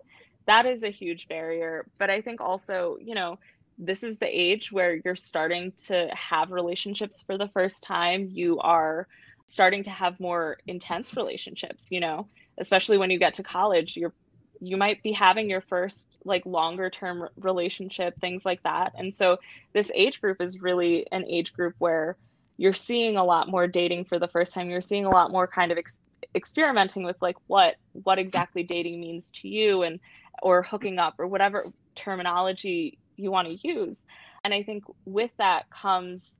[0.46, 1.86] that is a huge barrier.
[1.98, 3.38] But i think also you know
[3.78, 8.28] this is the age where you're starting to have relationships for the first time.
[8.30, 9.06] You are
[9.46, 14.12] starting to have more intense relationships you know especially when you get to college you're
[14.60, 18.92] you might be having your first like longer term relationship things like that.
[18.96, 19.38] And so
[19.72, 22.16] this age group is really an age group where
[22.60, 24.68] you're seeing a lot more dating for the first time.
[24.68, 26.02] You're seeing a lot more kind of ex-
[26.34, 29.98] experimenting with like what what exactly dating means to you and
[30.42, 34.04] or hooking up or whatever terminology you want to use.
[34.44, 36.38] And i think with that comes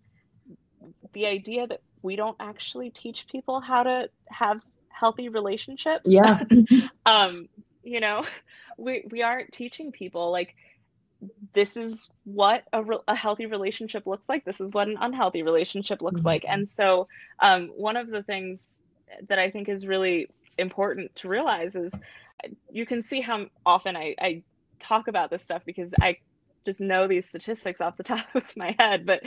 [1.14, 6.04] the idea that we don't actually teach people how to have healthy relationships.
[6.04, 6.40] Yeah.
[7.06, 7.48] Um
[7.82, 8.24] you know
[8.76, 10.54] we we aren't teaching people like
[11.52, 15.42] this is what a, re- a healthy relationship looks like this is what an unhealthy
[15.42, 16.28] relationship looks mm-hmm.
[16.28, 17.08] like and so
[17.40, 18.82] um, one of the things
[19.28, 21.98] that i think is really important to realize is
[22.70, 24.42] you can see how often I, I
[24.78, 26.16] talk about this stuff because i
[26.64, 29.22] just know these statistics off the top of my head, but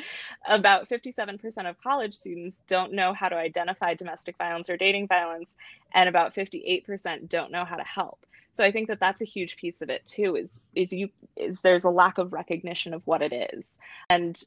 [0.47, 5.55] about 57% of college students don't know how to identify domestic violence or dating violence,
[5.93, 8.25] and about 58% don't know how to help.
[8.53, 10.35] So I think that that's a huge piece of it too.
[10.35, 14.41] Is is you is there's a lack of recognition of what it is, and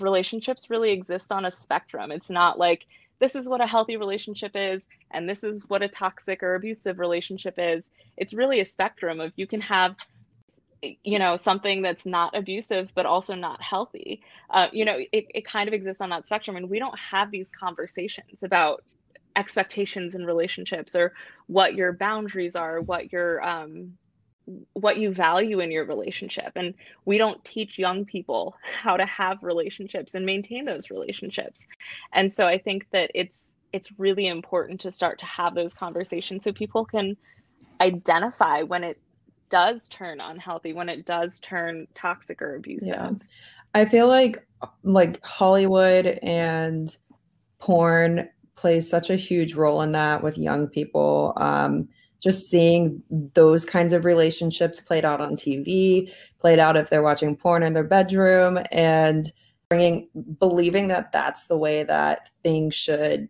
[0.00, 2.10] relationships really exist on a spectrum.
[2.12, 2.86] It's not like
[3.18, 6.98] this is what a healthy relationship is and this is what a toxic or abusive
[6.98, 7.92] relationship is.
[8.16, 9.96] It's really a spectrum of you can have
[11.04, 15.44] you know something that's not abusive but also not healthy uh, you know it, it
[15.44, 18.82] kind of exists on that spectrum and we don't have these conversations about
[19.36, 21.12] expectations in relationships or
[21.46, 23.92] what your boundaries are what your um,
[24.72, 29.42] what you value in your relationship and we don't teach young people how to have
[29.42, 31.66] relationships and maintain those relationships
[32.12, 36.44] and so i think that it's it's really important to start to have those conversations
[36.44, 37.16] so people can
[37.80, 38.98] identify when it
[39.52, 42.88] does turn unhealthy, when it does turn toxic or abusive.
[42.88, 43.10] Yeah.
[43.74, 44.46] I feel like
[44.82, 46.94] like Hollywood and
[47.58, 51.32] porn plays such a huge role in that with young people.
[51.36, 51.88] Um,
[52.22, 53.02] just seeing
[53.34, 57.72] those kinds of relationships played out on TV, played out if they're watching porn in
[57.72, 59.32] their bedroom, and
[59.68, 63.28] bringing believing that that's the way that things should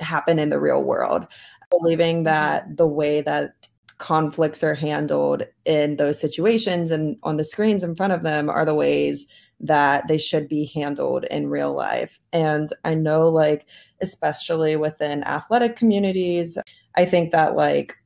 [0.00, 1.26] happen in the real world.
[1.70, 2.24] Believing mm-hmm.
[2.24, 7.94] that the way that conflicts are handled in those situations and on the screens in
[7.94, 9.26] front of them are the ways
[9.62, 12.18] that they should be handled in real life.
[12.32, 13.66] And I know, like,
[14.00, 16.58] especially within athletic communities,
[16.96, 17.96] I think that, like,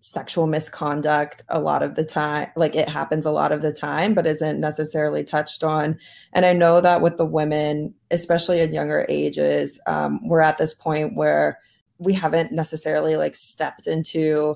[0.00, 4.14] sexual misconduct a lot of the time like it happens a lot of the time
[4.14, 5.98] but isn't necessarily touched on
[6.32, 10.72] and i know that with the women especially at younger ages um, we're at this
[10.72, 11.58] point where
[11.98, 14.54] we haven't necessarily like stepped into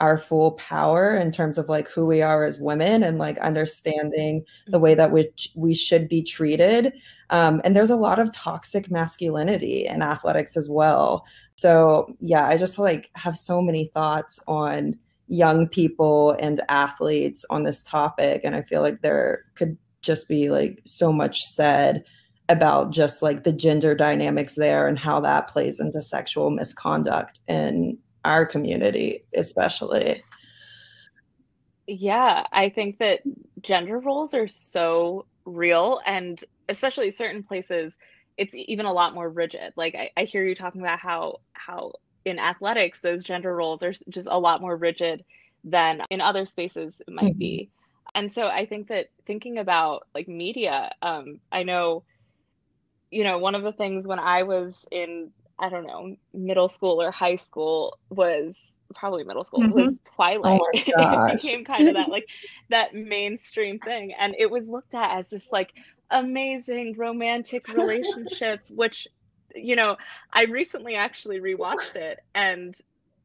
[0.00, 4.44] our full power in terms of like who we are as women and like understanding
[4.66, 6.92] the way that we we should be treated.
[7.30, 11.24] Um, and there's a lot of toxic masculinity in athletics as well.
[11.56, 17.64] So yeah i just like have so many thoughts on young people and athletes on
[17.64, 22.04] this topic and i feel like there could just be like so much said
[22.48, 27.98] about just like the gender dynamics there and how that plays into sexual misconduct and
[28.26, 30.22] our community, especially.
[31.86, 33.20] Yeah, I think that
[33.62, 37.98] gender roles are so real, and especially certain places,
[38.36, 39.72] it's even a lot more rigid.
[39.76, 41.92] Like I, I hear you talking about how how
[42.24, 45.24] in athletics those gender roles are just a lot more rigid
[45.62, 47.38] than in other spaces it might mm-hmm.
[47.38, 47.70] be.
[48.14, 52.02] And so I think that thinking about like media, um, I know,
[53.10, 57.00] you know, one of the things when I was in I don't know, middle school
[57.00, 59.72] or high school was probably middle school mm-hmm.
[59.72, 60.60] was Twilight.
[60.62, 60.70] Oh
[61.28, 62.28] it became kind of that like
[62.68, 64.12] that mainstream thing.
[64.18, 65.72] And it was looked at as this like
[66.10, 69.08] amazing romantic relationship, which,
[69.54, 69.96] you know,
[70.32, 72.76] I recently actually rewatched it and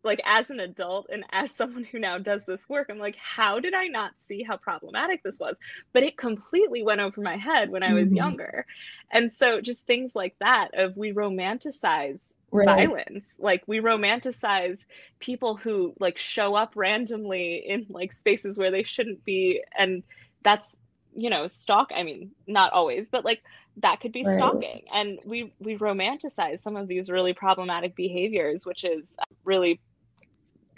[0.03, 3.59] like as an adult and as someone who now does this work i'm like how
[3.59, 5.59] did i not see how problematic this was
[5.93, 8.17] but it completely went over my head when i was mm-hmm.
[8.17, 8.65] younger
[9.11, 12.65] and so just things like that of we romanticize right.
[12.65, 14.85] violence like we romanticize
[15.19, 20.03] people who like show up randomly in like spaces where they shouldn't be and
[20.43, 20.77] that's
[21.13, 23.41] you know stalk i mean not always but like
[23.77, 24.35] that could be right.
[24.35, 29.79] stalking and we we romanticize some of these really problematic behaviors which is really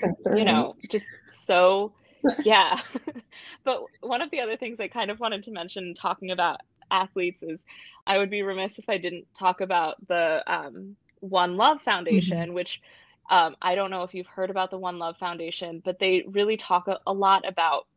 [0.03, 0.39] Concerning.
[0.39, 1.93] you know just so
[2.43, 2.79] yeah
[3.63, 7.43] but one of the other things i kind of wanted to mention talking about athletes
[7.43, 7.65] is
[8.05, 12.53] i would be remiss if i didn't talk about the um, one love foundation mm-hmm.
[12.53, 12.81] which
[13.29, 16.57] um, i don't know if you've heard about the one love foundation but they really
[16.57, 17.87] talk a, a, lot about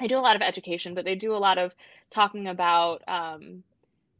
[0.00, 1.74] they do a lot of education but they do a lot of
[2.10, 3.62] talking about um,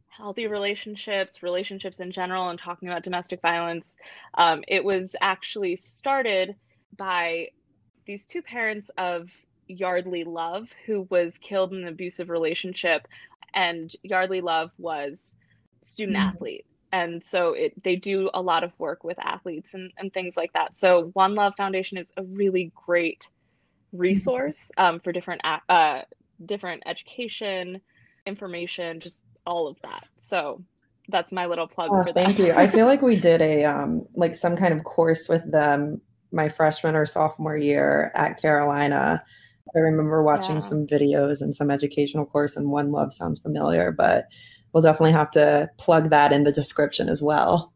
[0.08, 3.96] healthy relationships relationships in general and talking about domestic violence
[4.34, 6.56] um, it was actually started
[6.96, 7.48] by
[8.06, 9.30] these two parents of
[9.68, 13.06] Yeardley Love, who was killed in an abusive relationship,
[13.54, 15.36] and Yeardley Love was
[15.80, 16.28] student mm-hmm.
[16.28, 16.66] athlete.
[16.92, 20.52] And so it they do a lot of work with athletes and, and things like
[20.52, 20.76] that.
[20.76, 23.28] So One Love Foundation is a really great
[23.92, 26.02] resource um, for different uh,
[26.44, 27.80] different education,
[28.26, 30.06] information, just all of that.
[30.18, 30.62] So
[31.08, 32.52] that's my little plug oh, thank you.
[32.52, 36.00] I feel like we did a um like some kind of course with them
[36.32, 39.22] my freshman or sophomore year at Carolina.
[39.74, 40.60] I remember watching yeah.
[40.60, 44.26] some videos and some educational course, and One Love sounds familiar, but
[44.72, 47.72] we'll definitely have to plug that in the description as well.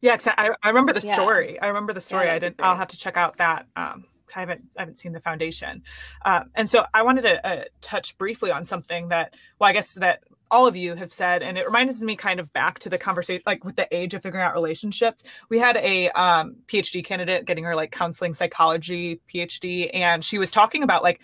[0.00, 1.14] Yeah, I, I remember the yeah.
[1.14, 1.58] story.
[1.60, 2.26] I remember the story.
[2.26, 2.60] Yeah, I didn't.
[2.60, 3.66] I'll have to check out that.
[3.74, 4.04] Um,
[4.36, 5.82] I haven't I haven't seen the foundation,
[6.24, 9.94] uh, and so I wanted to uh, touch briefly on something that well, I guess
[9.94, 10.24] that
[10.54, 13.42] all of you have said, and it reminds me kind of back to the conversation,
[13.44, 15.24] like with the age of figuring out relationships.
[15.48, 20.52] We had a um, PhD candidate getting her like counseling psychology PhD, and she was
[20.52, 21.20] talking about like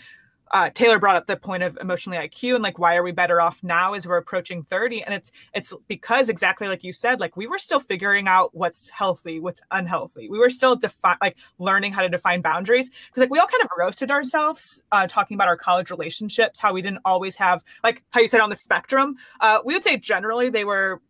[0.52, 3.40] uh, Taylor brought up the point of emotionally IQ and like why are we better
[3.40, 7.36] off now as we're approaching 30 and it's it's because exactly like you said like
[7.36, 10.28] we were still figuring out what's healthy what's unhealthy.
[10.28, 12.88] We were still defi- like learning how to define boundaries.
[12.88, 16.72] Because like we all kind of roasted ourselves uh, talking about our college relationships how
[16.72, 19.16] we didn't always have like how you said on the spectrum.
[19.40, 21.00] Uh, we would say generally they were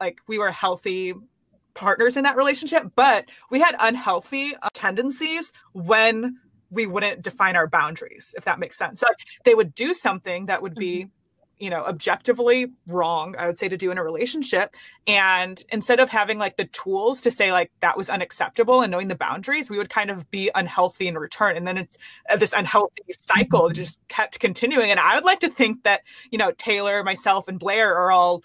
[0.00, 1.14] like we were healthy
[1.74, 6.38] partners in that relationship but we had unhealthy uh, tendencies when
[6.74, 9.00] we wouldn't define our boundaries if that makes sense.
[9.00, 9.06] So
[9.44, 11.08] they would do something that would be mm-hmm.
[11.58, 14.74] you know objectively wrong i would say to do in a relationship.
[15.06, 19.08] And instead of having like the tools to say like that was unacceptable and knowing
[19.08, 21.56] the boundaries we would kind of be unhealthy in return.
[21.56, 21.96] And then it's
[22.28, 23.74] uh, this unhealthy cycle mm-hmm.
[23.74, 24.90] just kept continuing.
[24.90, 28.42] And i would like to think that you know taylor myself and blair are all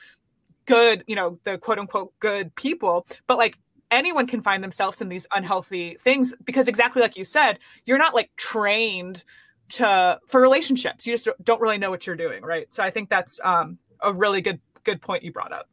[0.65, 3.05] good you know the quote unquote good people.
[3.27, 3.57] But like
[3.91, 8.15] anyone can find themselves in these unhealthy things because exactly like you said you're not
[8.15, 9.23] like trained
[9.69, 11.05] to for relationships.
[11.05, 12.71] You just don't really know what you're doing right?
[12.71, 15.67] So i think that's um, a really good good point you brought up.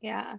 [0.00, 0.36] Yeah.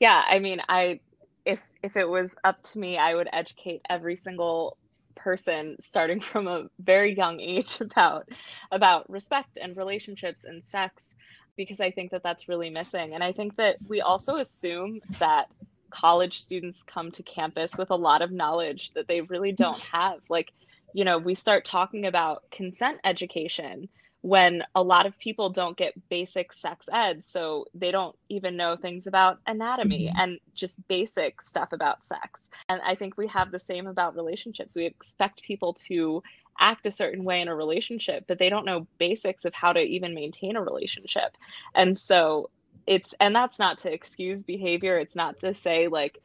[0.00, 1.00] Yeah i mean i
[1.44, 4.76] if if it was up to me i would educate every single
[5.14, 8.28] person starting from a very young age about
[8.72, 11.14] about respect and relationships and sex
[11.56, 13.14] because i think that that's really missing.
[13.14, 15.48] And i think that we also assume that
[15.94, 20.18] college students come to campus with a lot of knowledge that they really don't have.
[20.28, 20.52] Like,
[20.92, 23.88] you know, we start talking about consent education
[24.22, 27.22] when a lot of people don't get basic sex ed.
[27.22, 30.18] So they don't even know things about anatomy mm-hmm.
[30.18, 32.48] and just basic stuff about sex.
[32.68, 34.74] And I think we have the same about relationships.
[34.74, 36.22] We expect people to
[36.58, 39.80] act a certain way in a relationship, but they don't know basics of how to
[39.80, 41.36] even maintain a relationship.
[41.74, 42.48] And so
[42.86, 44.98] it's and that's not to excuse behavior.
[44.98, 46.20] It's not to say like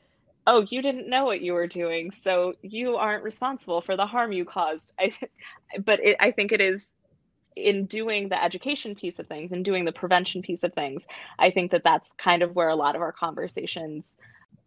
[0.47, 4.31] oh you didn't know what you were doing so you aren't responsible for the harm
[4.31, 4.91] you caused.
[4.99, 5.13] I
[5.85, 6.93] but it, i think it is
[7.55, 11.07] in doing the education piece of things and doing the prevention piece of things
[11.37, 14.17] i think that that's kind of where a lot of our conversations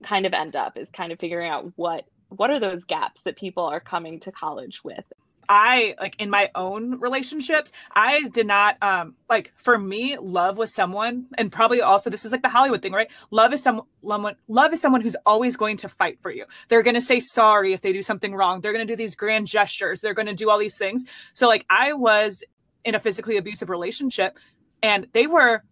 [0.05, 3.37] kind of end up is kind of figuring out what what are those gaps that
[3.37, 5.05] people are coming to college with
[5.49, 10.75] I like in my own relationships, I did not um like for me, love was
[10.75, 13.11] someone, and probably also this is like the Hollywood thing, right?
[13.31, 16.45] Love is someone love is someone who's always going to fight for you.
[16.69, 18.61] They're gonna say sorry if they do something wrong.
[18.61, 20.01] They're gonna do these grand gestures.
[20.01, 21.05] They're gonna do all these things.
[21.33, 22.43] So like I was
[22.85, 24.39] in a physically abusive relationship
[24.83, 25.63] and they were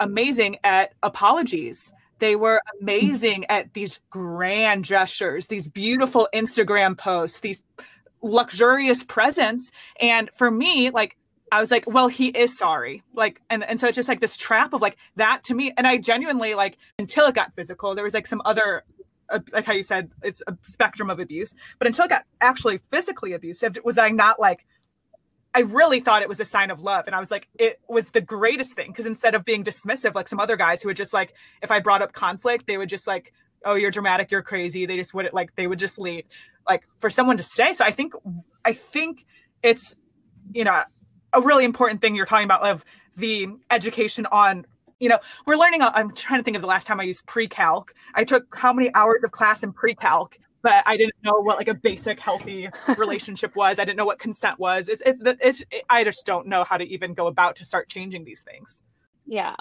[0.00, 1.92] amazing at apologies.
[2.18, 7.64] They were amazing at these grand gestures, these beautiful Instagram posts, these
[8.22, 9.72] luxurious presence.
[10.00, 11.16] And for me, like
[11.50, 13.02] I was like, well, he is sorry.
[13.12, 15.74] Like, and, and so it's just like this trap of like that to me.
[15.76, 18.84] And I genuinely like until it got physical, there was like some other
[19.28, 21.54] uh, like how you said, it's a spectrum of abuse.
[21.78, 24.66] But until it got actually physically abusive, was I not like
[25.54, 27.04] I really thought it was a sign of love.
[27.06, 28.92] And I was like, it was the greatest thing.
[28.92, 31.80] Cause instead of being dismissive, like some other guys who would just like, if I
[31.80, 33.34] brought up conflict, they would just like
[33.64, 36.24] oh you're dramatic you're crazy they just would like they would just leave
[36.68, 38.14] like for someone to stay so i think
[38.64, 39.24] i think
[39.62, 39.96] it's
[40.52, 40.82] you know
[41.32, 42.84] a really important thing you're talking about of
[43.16, 44.66] the education on
[45.00, 47.94] you know we're learning i'm trying to think of the last time i used pre-calc
[48.14, 51.68] i took how many hours of class in pre-calc but I didn't know what like
[51.68, 53.78] a basic healthy relationship was.
[53.78, 54.88] I didn't know what consent was.
[54.88, 57.88] It's it's it's, it, I just don't know how to even go about to start
[57.88, 58.82] changing these things.
[59.26, 59.54] Yeah.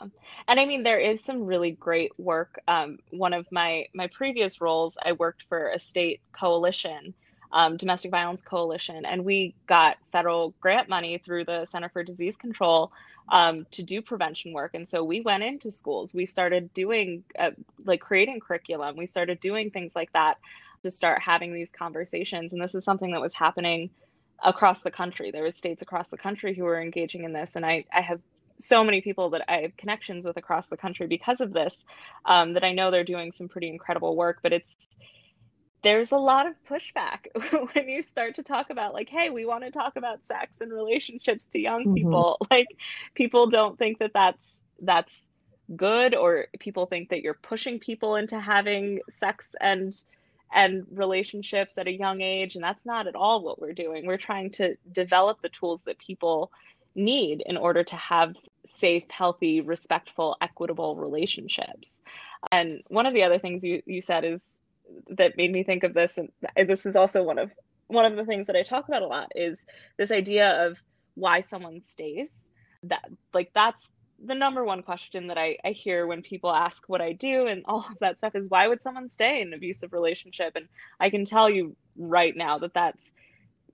[0.47, 2.59] And I mean there is some really great work.
[2.67, 7.13] Um, one of my my previous roles, I worked for a state coalition,
[7.53, 12.37] um, domestic violence coalition, and we got federal grant money through the Center for Disease
[12.37, 12.91] Control
[13.29, 14.71] um, to do prevention work.
[14.73, 16.13] And so we went into schools.
[16.13, 17.51] We started doing uh,
[17.85, 18.97] like creating curriculum.
[18.97, 20.39] We started doing things like that
[20.83, 22.53] to start having these conversations.
[22.53, 23.91] And this is something that was happening
[24.43, 25.29] across the country.
[25.31, 28.21] There was states across the country who were engaging in this, and I I have
[28.61, 31.83] so many people that I have connections with across the country because of this
[32.25, 34.39] um, that I know they're doing some pretty incredible work.
[34.41, 34.87] But it's
[35.83, 37.25] there's a lot of pushback
[37.73, 40.71] when you start to talk about like hey we want to talk about sex and
[40.71, 41.95] relationships to young mm-hmm.
[41.95, 42.67] people like
[43.15, 45.27] people don't think that that's that's
[45.75, 50.03] good or people think that you're pushing people into having sex and
[50.53, 54.17] and relationships at a young age and that's not at all what we're doing we're
[54.17, 56.51] trying to develop the tools that people
[56.95, 58.35] need in order to have
[58.65, 62.01] safe healthy respectful equitable relationships
[62.51, 64.61] and one of the other things you, you said is
[65.09, 66.29] that made me think of this and
[66.67, 67.51] this is also one of
[67.87, 69.65] one of the things that i talk about a lot is
[69.97, 70.77] this idea of
[71.15, 72.51] why someone stays
[72.83, 73.91] that like that's
[74.23, 77.63] the number one question that I, I hear when people ask what I do and
[77.67, 80.53] all of that stuff is why would someone stay in an abusive relationship?
[80.55, 80.67] And
[80.99, 83.11] I can tell you right now that that's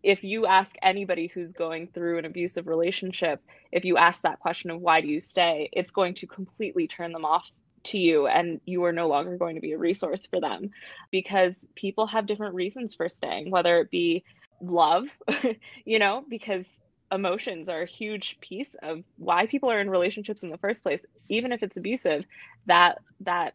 [0.03, 3.41] if you ask anybody who's going through an abusive relationship,
[3.71, 7.11] if you ask that question of why do you stay, it's going to completely turn
[7.11, 7.49] them off
[7.83, 10.69] to you and you are no longer going to be a resource for them
[11.11, 14.23] because people have different reasons for staying, whether it be
[14.61, 15.05] love,
[15.85, 16.81] you know, because
[17.11, 21.05] emotions are a huge piece of why people are in relationships in the first place.
[21.29, 22.25] Even if it's abusive
[22.65, 23.53] that that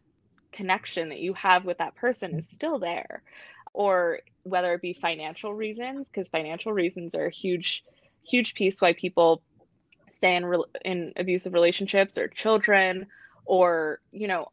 [0.51, 3.23] connection that you have with that person is still there
[3.73, 7.83] or whether it be financial reasons because financial reasons are a huge
[8.23, 9.41] huge piece why people
[10.09, 13.05] stay in re- in abusive relationships or children
[13.45, 14.47] or you know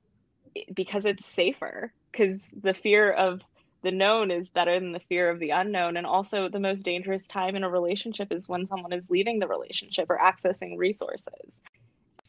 [0.75, 3.41] because it's safer because the fear of
[3.83, 5.97] the known is better than the fear of the unknown.
[5.97, 9.47] And also, the most dangerous time in a relationship is when someone is leaving the
[9.47, 11.63] relationship or accessing resources.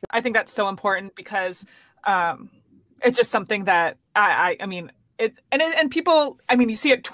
[0.09, 1.65] I think that's so important because
[2.05, 2.49] um,
[3.03, 6.69] it's just something that I, I, I mean, it and it, and people, I mean,
[6.69, 7.09] you see it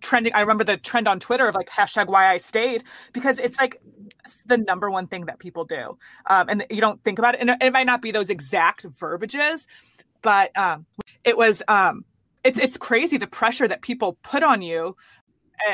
[0.00, 0.34] trending.
[0.34, 3.80] I remember the trend on Twitter of like hashtag why I stayed because it's like
[4.24, 5.96] it's the number one thing that people do,
[6.26, 7.40] um, and you don't think about it.
[7.40, 9.66] And it might not be those exact verbiages,
[10.22, 10.86] but um,
[11.24, 11.62] it was.
[11.68, 12.04] Um,
[12.42, 14.94] it's it's crazy the pressure that people put on you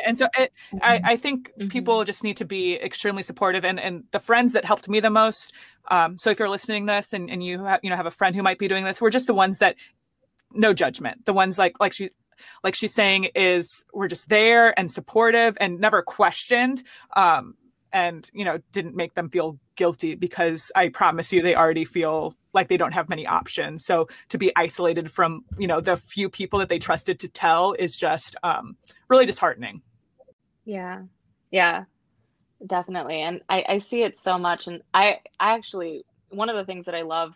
[0.04, 0.78] and so it, mm-hmm.
[0.82, 1.68] I, I, think mm-hmm.
[1.68, 5.10] people just need to be extremely supportive and, and the friends that helped me the
[5.10, 5.52] most
[5.90, 8.10] um, so if you're listening to this and, and you have, you know have a
[8.10, 9.76] friend who might be doing this we're just the ones that
[10.52, 11.24] no judgment.
[11.26, 12.10] The ones like like she
[12.64, 16.82] like she's saying is we're just there and supportive and never questioned
[17.14, 17.54] um,
[17.92, 22.34] and you know didn't make them feel guilty because i promise you they already feel
[22.52, 23.84] like they don't have many options.
[23.84, 27.74] So to be isolated from you know the few people that they trusted to tell
[27.74, 28.76] is just um,
[29.08, 29.82] really disheartening.
[30.64, 31.02] Yeah.
[31.50, 31.84] Yeah.
[32.66, 33.22] Definitely.
[33.22, 34.66] And I, I see it so much.
[34.66, 37.34] And i i actually one of the things that i love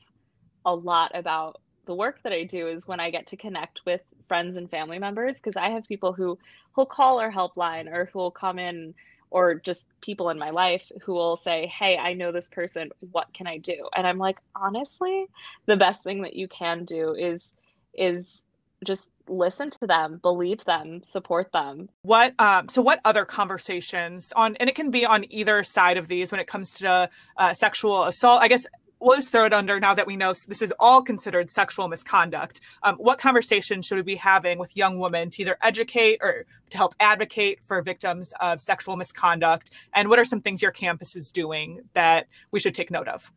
[0.65, 4.01] a lot about the work that i do is when i get to connect with
[4.29, 6.39] friends and family members because i have people who
[6.77, 8.95] will call our helpline or who will come in
[9.35, 12.91] or just people in my life who will say, Hey, I know this person.
[13.11, 13.89] What can I do?
[13.97, 15.27] And I'm like, honestly,
[15.67, 17.57] the best thing that you can do is,
[17.95, 18.47] is
[18.85, 24.55] just listen to them believe them support them what um so what other conversations on
[24.57, 27.09] and it can be on either side of these when it comes to
[27.39, 28.67] uh, sexual assault i guess
[29.01, 32.61] we'll just throw it under now that we know this is all considered sexual misconduct.
[32.83, 36.77] Um, what conversation should we be having with young women to either educate or to
[36.77, 39.71] help advocate for victims of sexual misconduct?
[39.93, 43.33] And what are some things your campus is doing that we should take note of?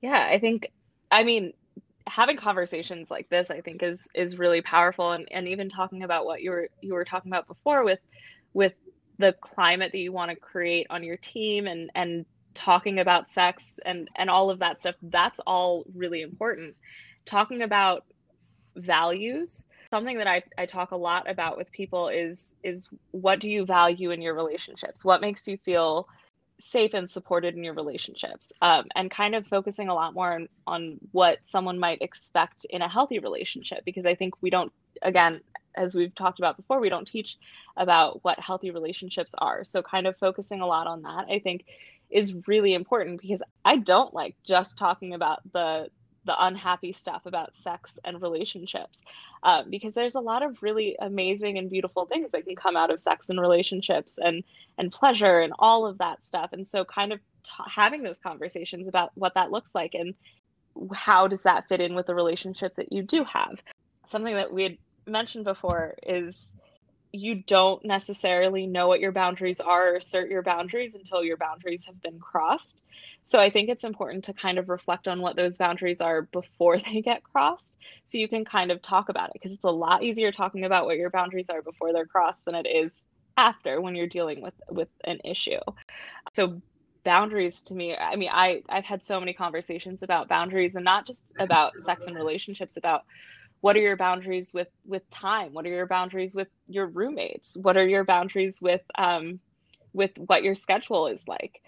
[0.00, 0.70] Yeah, I think,
[1.10, 1.52] I mean,
[2.06, 6.26] having conversations like this, I think is is really powerful, and and even talking about
[6.26, 8.00] what you were you were talking about before with
[8.52, 8.74] with
[9.18, 13.80] the climate that you want to create on your team and and talking about sex
[13.84, 16.76] and and all of that stuff that's all really important.
[17.26, 18.04] Talking about
[18.76, 23.48] values something that I, I talk a lot about with people is is what do
[23.48, 25.04] you value in your relationships?
[25.04, 26.08] What makes you feel
[26.58, 28.52] safe and supported in your relationships?
[28.60, 32.82] Um, and kind of focusing a lot more on, on what someone might expect in
[32.82, 35.40] a healthy relationship because i think we don't again
[35.76, 37.36] as we've talked about before we don't teach
[37.76, 39.64] about what healthy relationships are.
[39.64, 41.66] So kind of focusing a lot on that i think
[42.10, 45.88] is really important because I don't like just talking about the
[46.24, 49.02] the unhappy stuff about sex and relationships
[49.42, 52.90] um, because there's a lot of really amazing and beautiful things that can come out
[52.90, 54.42] of sex and relationships and
[54.78, 56.50] and pleasure and all of that stuff.
[56.52, 60.14] And so kind of t- having those conversations about what that looks like and
[60.92, 63.60] how does that fit in with the relationship that you do have.
[64.06, 66.56] Something that we had mentioned before is
[67.14, 71.84] you don't necessarily know what your boundaries are or assert your boundaries until your boundaries
[71.86, 72.82] have been crossed.
[73.22, 76.78] So I think it's important to kind of reflect on what those boundaries are before
[76.80, 80.02] they get crossed so you can kind of talk about it because it's a lot
[80.02, 83.02] easier talking about what your boundaries are before they're crossed than it is
[83.36, 85.60] after when you're dealing with with an issue.
[86.34, 86.60] So
[87.04, 91.06] boundaries to me i mean i i've had so many conversations about boundaries and not
[91.06, 93.02] just about sex and relationships about
[93.64, 95.54] what are your boundaries with with time?
[95.54, 97.56] What are your boundaries with your roommates?
[97.56, 99.40] What are your boundaries with um
[99.94, 101.62] with what your schedule is like?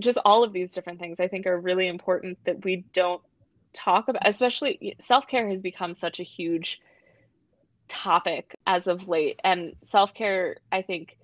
[0.00, 3.22] Just all of these different things i think are really important that we don't
[3.72, 6.80] talk about especially self-care has become such a huge
[7.88, 9.40] topic as of late.
[9.42, 11.18] And self-care i think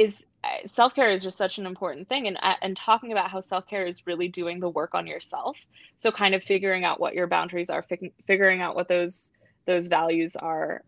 [0.00, 0.24] is
[0.66, 3.66] self care is just such an important thing, and uh, and talking about how self
[3.66, 5.58] care is really doing the work on yourself.
[5.96, 9.30] So kind of figuring out what your boundaries are, fig- figuring out what those
[9.66, 10.82] those values are,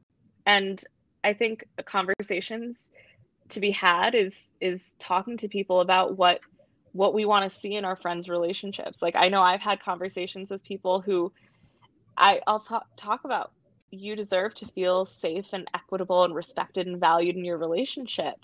[0.46, 0.82] and
[1.22, 2.90] I think conversations
[3.50, 6.40] to be had is is talking to people about what
[6.92, 9.02] what we want to see in our friends relationships.
[9.02, 11.32] Like i know i've had conversations with people who
[12.16, 13.52] i i'll talk talk about
[13.90, 18.36] you deserve to feel safe and equitable and respected and valued in your relationship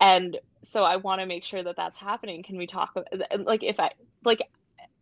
[0.00, 2.42] and so i want to make sure that that's happening.
[2.42, 2.96] Can we talk
[3.38, 3.90] like if i
[4.24, 4.40] like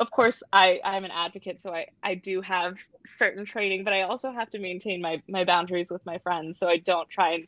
[0.00, 4.02] of course i i'm an advocate so i i do have certain training but i
[4.02, 7.46] also have to maintain my my boundaries with my friends so i don't try and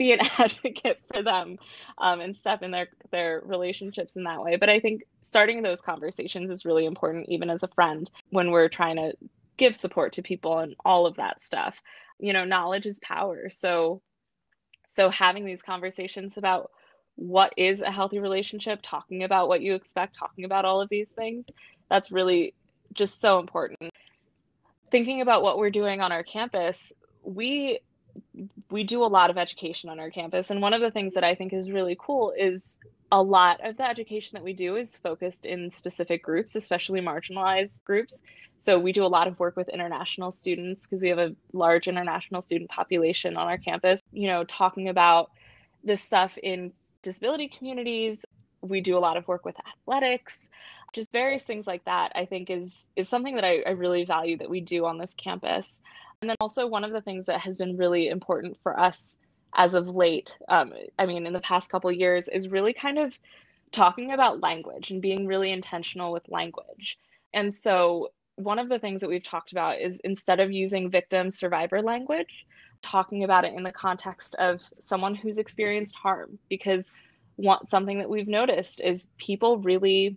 [0.00, 1.58] be an advocate for them
[1.98, 4.56] um, and step in their their relationships in that way.
[4.56, 8.70] But i think starting those conversations is really important even as a friend when we're
[8.70, 9.12] trying to
[9.58, 11.82] give support to people and all of that stuff.
[12.18, 13.50] You know knowledge is power.
[13.50, 14.00] So
[14.86, 16.70] so having these conversations about
[17.20, 21.10] what is a healthy relationship, talking about what you expect, talking about all of these
[21.10, 21.46] things.
[21.90, 22.54] That's really
[22.94, 23.92] just so important.
[24.90, 27.80] Thinking about what we're doing on our campus, we
[28.70, 31.22] we do a lot of education on our campus and one of the things that
[31.22, 32.78] I think is really cool is
[33.12, 37.78] a lot of the education that we do is focused in specific groups, especially marginalized
[37.84, 38.22] groups.
[38.56, 41.86] So we do a lot of work with international students because we have a large
[41.86, 45.30] international student population on our campus, you know, talking about
[45.84, 48.24] this stuff in disability communities.
[48.62, 50.50] We do a lot of work with athletics,
[50.92, 52.12] just various things like that.
[52.14, 55.14] I think is is something that I, I really value that we do on this
[55.14, 55.80] campus.
[56.20, 59.16] And then also one of the things that has been really important for us
[59.54, 63.18] as of late, um, I mean, in the past couple years, is really kind of
[63.72, 66.98] talking about language and being really intentional with language.
[67.32, 71.30] And so one of the things that we've talked about is instead of using victim
[71.30, 72.46] survivor language,
[72.82, 76.92] talking about it in the context of someone who's experienced harm because
[77.36, 80.16] what something that we've noticed is people really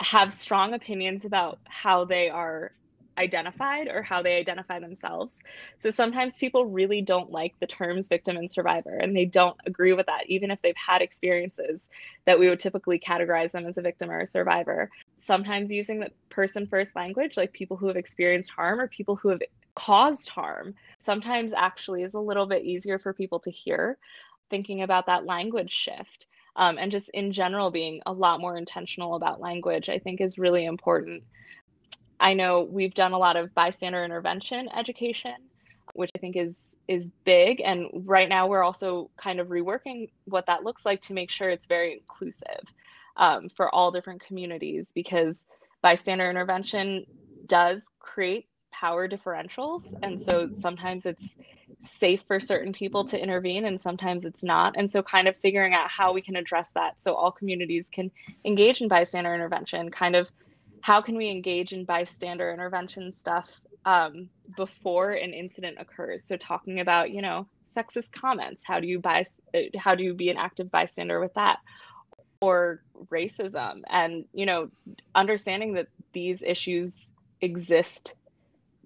[0.00, 2.72] have strong opinions about how they are
[3.16, 5.40] identified or how they identify themselves.
[5.78, 9.92] So sometimes people really don't like the terms victim and survivor and they don't agree
[9.92, 11.90] with that, even if they've had experiences
[12.26, 14.90] that we would typically categorize them as a victim or a survivor.
[15.16, 19.28] Sometimes using the person first language, like people who have experienced harm or people who
[19.28, 19.42] have
[19.74, 23.98] caused harm, sometimes actually is a little bit easier for people to hear.
[24.50, 26.26] Thinking about that language shift.
[26.56, 30.38] Um, and just in general being a lot more intentional about language i think is
[30.38, 31.24] really important
[32.20, 35.34] I know we've done a lot of bystander intervention education,
[35.94, 37.60] which I think is is big.
[37.60, 41.50] And right now we're also kind of reworking what that looks like to make sure
[41.50, 42.64] it's very inclusive
[43.16, 45.46] um, for all different communities because
[45.82, 47.04] bystander intervention
[47.46, 48.48] does create
[48.78, 51.36] power differentials and so sometimes it's
[51.82, 55.74] safe for certain people to intervene and sometimes it's not and so kind of figuring
[55.74, 58.10] out how we can address that so all communities can
[58.44, 60.26] engage in bystander intervention kind of
[60.84, 63.48] how can we engage in bystander intervention stuff
[63.86, 66.26] um, before an incident occurs?
[66.26, 69.24] So talking about you know sexist comments how do you buy
[69.78, 71.58] how do you be an active bystander with that?
[72.42, 74.68] Or racism and you know
[75.14, 78.14] understanding that these issues exist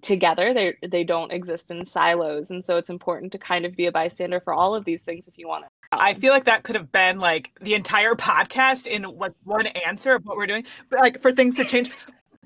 [0.01, 3.85] together they they don't exist in silos and so it's important to kind of be
[3.85, 6.63] a bystander for all of these things if you want to I feel like that
[6.63, 10.65] could have been like the entire podcast in what one answer of what we're doing,
[10.89, 11.89] but like for things to change.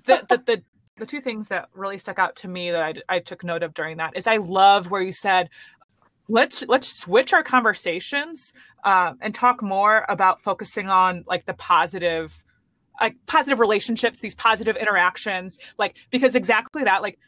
[0.05, 0.63] The, the, the,
[0.97, 3.73] the two things that really stuck out to me that I, I took note of
[3.73, 5.49] during that is I love where you said,
[6.29, 8.53] let's let's switch our conversations
[8.85, 12.43] um, and talk more about focusing on like the positive
[13.01, 17.19] like positive relationships, these positive interactions, like because exactly that, like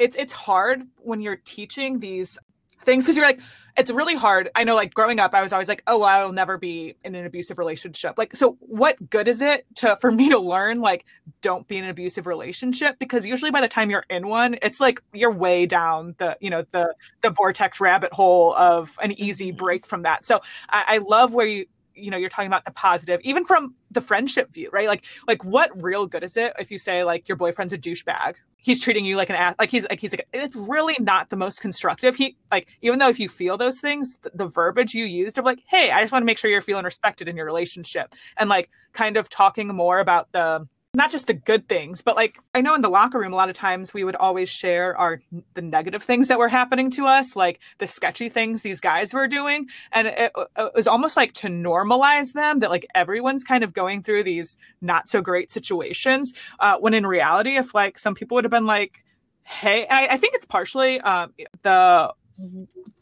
[0.00, 2.38] it's it's hard when you're teaching these
[2.84, 3.40] things because you're like
[3.76, 4.50] it's really hard.
[4.56, 7.14] I know like growing up i was always like oh well, i'll never be in
[7.14, 8.14] an abusive relationship.
[8.18, 11.04] Like so what good is it to for me to learn like
[11.42, 12.98] don't be in an abusive relationship?
[12.98, 16.50] Because usually by the time you're in one it's like you're way down the you
[16.50, 19.56] know the the vortex rabbit hole of an easy Mm-hmm.
[19.56, 20.24] break from that.
[20.24, 20.40] So
[20.70, 24.00] i, I love where you you know you're talking about the positive even from the
[24.00, 24.88] friendship view right?
[24.88, 28.36] Like like what real good is it if you say like your boyfriend's a douchebag
[28.62, 31.36] he's treating you like an ass like he's like he's like it's really not the
[31.36, 32.16] most constructive.
[32.16, 35.44] He like even though if you feel those things the, the verbiage you used of
[35.44, 38.48] like hey i just want to make sure you're feeling respected in your relationship and
[38.48, 42.60] like kind of talking more about the not just the good things but like i
[42.60, 45.20] know in the locker room a lot of times we would always share our
[45.54, 49.26] the negative things that were happening to us like the sketchy things these guys were
[49.26, 49.68] doing.
[49.92, 54.02] And it, it was almost like to normalize them that like everyone's kind of going
[54.02, 58.44] through these not so great situations uh, when in reality if like some people would
[58.44, 59.02] have been like
[59.42, 61.32] hey I, I think it's partially um,
[61.62, 62.12] the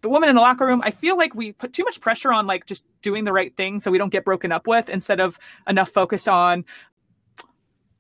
[0.01, 2.47] the woman in the locker room i feel like we put too much pressure on
[2.47, 5.39] like just doing the right thing so we don't get broken up with instead of
[5.68, 6.64] enough focus on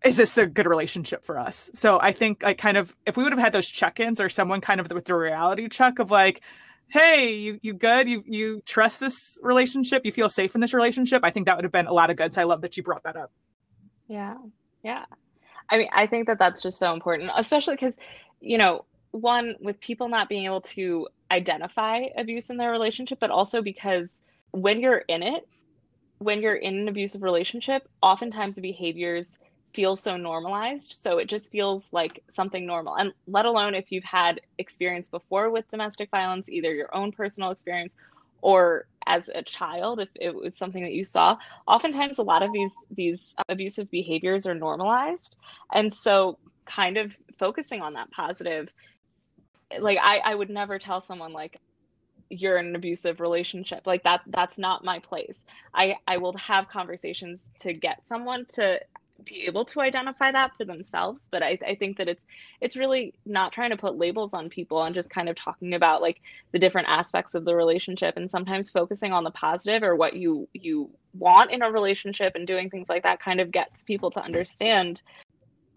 [0.04, 1.70] is this a good relationship for us?
[1.74, 4.60] So i think like kind of if we would have had those check-ins or someone
[4.60, 6.42] kind of with the reality check of like
[6.88, 8.08] hey you you good?
[8.08, 10.04] You you trust this relationship?
[10.04, 11.22] You feel safe in this relationship?
[11.22, 12.32] I think that would have been a lot of good.
[12.32, 13.30] So i love that you brought that up.
[14.08, 14.36] Yeah.
[14.82, 15.04] Yeah.
[15.70, 17.98] I mean, I think that that's just so important, especially because,
[18.40, 23.30] you know, one, with people not being able to identify abuse in their relationship, but
[23.30, 24.22] also because
[24.52, 25.46] when you're in it,
[26.18, 29.38] when you're in an abusive relationship, oftentimes the behaviors
[29.74, 30.92] feel so normalized.
[30.92, 32.96] So it just feels like something normal.
[32.96, 37.50] And let alone if you've had experience before with domestic violence, either your own personal
[37.50, 37.96] experience
[38.40, 42.52] or as a child if it was something that you saw oftentimes a lot of
[42.52, 45.36] these these abusive behaviors are normalized
[45.72, 48.72] and so kind of focusing on that positive
[49.80, 51.58] like i i would never tell someone like
[52.30, 56.68] you're in an abusive relationship like that that's not my place i i will have
[56.68, 58.78] conversations to get someone to
[59.24, 62.24] be able to identify that for themselves but I, I think that it's
[62.60, 66.02] it's really not trying to put labels on people and just kind of talking about
[66.02, 66.20] like
[66.52, 70.48] the different aspects of the relationship and sometimes focusing on the positive or what you
[70.54, 74.22] you want in a relationship and doing things like that kind of gets people to
[74.22, 75.02] understand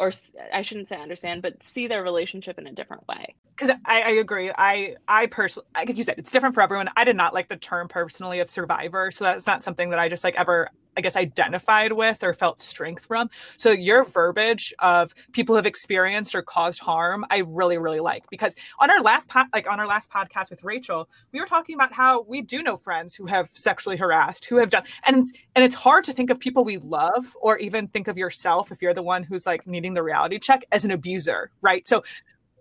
[0.02, 0.12] or
[0.52, 3.36] I shouldn't say understand, but see their relationship in a different way.
[3.56, 4.52] because I, I agree.
[4.58, 6.90] I I personally, like you said, it's different for everyone.
[6.98, 10.10] I did not like the term personally of survivor, so that's not something that I
[10.10, 13.30] just like ever, I guess, identified with or felt strength from.
[13.58, 18.56] So your verbiage of people have experienced or caused harm, I really really like because
[18.80, 21.94] on our last pod, like on our last podcast with Rachel, we were talking about
[21.94, 25.26] how we do know friends who have sexually harassed, who have done, and
[25.56, 28.82] and it's hard to think of people we love or even think of yourself if
[28.82, 31.88] you're the one who's like needing the reality check as an abuser, right?
[31.88, 32.04] So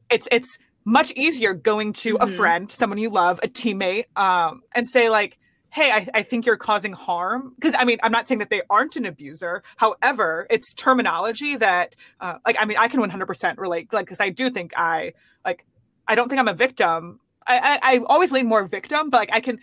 [0.09, 2.37] it's it's much easier going to a Mhm.
[2.37, 5.39] friend, someone you love, a teammate, um, and say like,
[5.73, 8.63] "Hey, I, I think you're causing harm." Because I mean, I'm not saying that they
[8.71, 9.63] aren't an abuser.
[9.77, 14.31] However, it's terminology that, uh, like, I mean, I can 100% relate, like, because I
[14.31, 15.13] do think I
[15.45, 15.65] like,
[16.09, 17.21] I don't think I'm a victim.
[17.47, 19.59] I, I I always lean more victim, but like, I can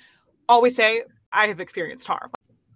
[0.49, 2.31] always say I have experienced harm.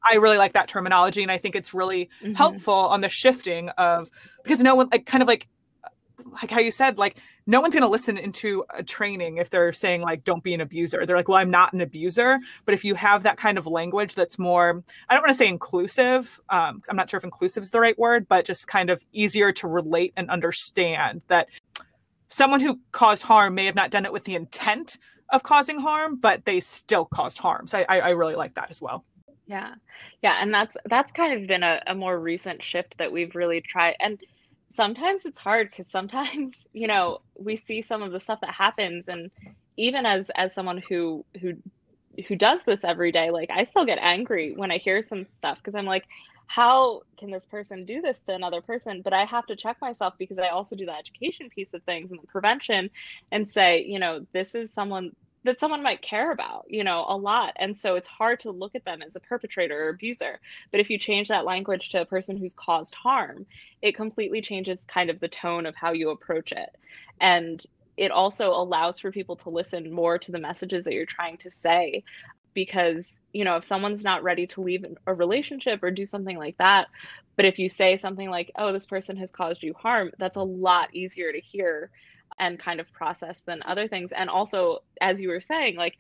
[0.10, 2.36] I really like that terminology, and I think it's really Mhm.
[2.36, 4.10] helpful on the shifting of
[4.44, 5.48] because no one like kind of like
[6.26, 7.18] like how you said like
[7.48, 10.62] no one's going to listen into a training if they're saying like don't be an
[10.62, 13.68] abuser they're like well i'm not an abuser but if you have that kind of
[13.68, 17.64] language that's more i don't want to say inclusive um, i'm not sure if inclusive
[17.64, 21.48] is the right word but just kind of easier to relate and understand that
[22.30, 24.98] someone who caused harm may have not done it with the intent
[25.32, 28.70] of causing harm but they still caused harm so i, I I really like that
[28.72, 29.06] as well
[29.48, 29.76] Yeah.
[30.22, 30.38] Yeah.
[30.42, 33.96] And that's that's kind of been a, a more recent shift that we've really tried.
[34.00, 34.20] And
[34.72, 39.08] sometimes it's hard because sometimes, you know, we see some of the stuff that happens
[39.08, 39.32] and
[39.78, 41.54] even as as someone who who
[42.28, 45.58] who does this every day, like I still get angry when I hear some stuff
[45.58, 46.06] because I'm like,
[46.48, 49.02] how can this person do this to another person?
[49.02, 52.12] But I have to check myself because I also do the education piece of things
[52.12, 52.90] and the prevention
[53.32, 55.12] and say, you know, this is someone
[55.44, 57.54] that someone might care about, you know, a lot.
[57.58, 60.40] And so it's hard to look at them as a perpetrator or abuser.
[60.70, 63.46] But if you change that language to a person who's caused harm,
[63.82, 66.70] it completely changes kind of the tone of how you approach it.
[67.20, 67.64] And
[67.98, 71.52] it also allows for people to listen more to the messages that you're trying to
[71.52, 72.04] say.
[72.54, 76.58] Because, you know, if someone's not ready to leave a relationship or do something like
[76.58, 76.90] that,
[77.38, 80.44] but if you say something like, oh, this person has caused you harm, that's a
[80.44, 81.90] lot easier to hear
[82.40, 84.12] and kind of process than other things.
[84.12, 85.98] And also, as you were saying, like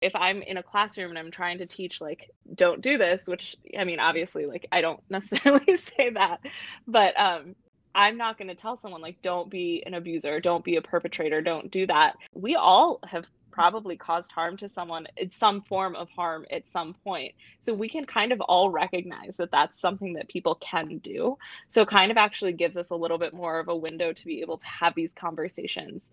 [0.00, 3.56] if I'm in a classroom and I'm trying to teach, like, don't do this, which
[3.78, 6.40] I mean, obviously, like, I don't necessarily say that,
[6.86, 7.54] but um,
[7.94, 11.42] I'm not going to tell someone, like, don't be an abuser, don't be a perpetrator,
[11.42, 12.16] don't do that.
[12.34, 16.94] We all have probably caused harm to someone in some form of harm at some
[17.04, 17.34] point.
[17.60, 21.36] So we can kind of all recognize that that's something that people can do.
[21.68, 24.40] So kind of actually gives us a little bit more of a window to be
[24.40, 26.10] able to have these conversations.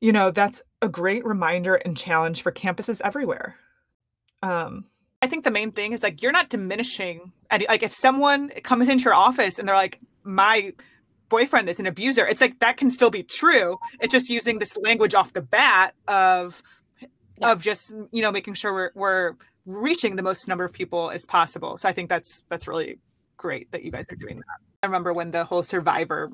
[0.00, 3.56] You know, that's a great reminder and challenge for campuses everywhere.
[4.42, 4.84] Um,
[5.20, 8.88] I think the main thing is like you're not diminishing any like if someone comes
[8.88, 10.72] into your office and they're like, my
[11.28, 13.78] boyfriend is an abuser, it's like that can still be true.
[14.00, 16.62] It's just using this language off the bat of
[17.40, 17.52] yeah.
[17.52, 19.34] of just, you know, making sure we're we're
[19.66, 21.76] reaching the most number of people as possible.
[21.76, 22.98] So I think that's that's really
[23.36, 24.58] great that you guys are doing that.
[24.82, 26.30] I remember when the whole survivor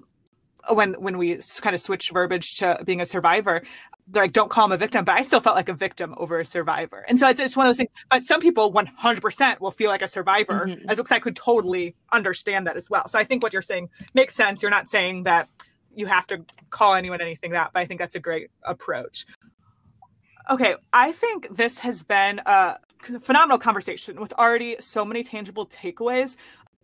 [0.70, 3.62] when when we kind of switched verbiage to being a survivor
[4.08, 6.40] they're like don't call him a victim but i still felt like a victim over
[6.40, 7.04] a survivor.
[7.08, 10.02] And so it's, it's one of those things but some people 100% will feel like
[10.02, 10.88] a survivor mm-hmm.
[10.88, 13.08] as looks i could totally understand that as well.
[13.08, 14.62] So i think what you're saying makes sense.
[14.62, 15.48] You're not saying that
[15.94, 19.26] you have to call anyone anything that but i think that's a great approach.
[20.50, 22.78] Okay i think this has been a
[23.20, 26.36] phenomenal conversation with already so many tangible takeaways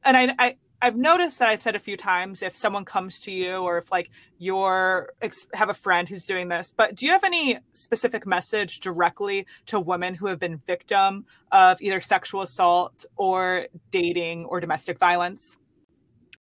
[0.04, 3.30] and I, I I've noticed that I've said a few times if someone comes to
[3.30, 5.12] you or if like you're
[5.52, 9.78] have a friend who's doing this, but do you have any specific message directly to
[9.78, 15.56] women who have been victim of either sexual assault or dating or domestic violence?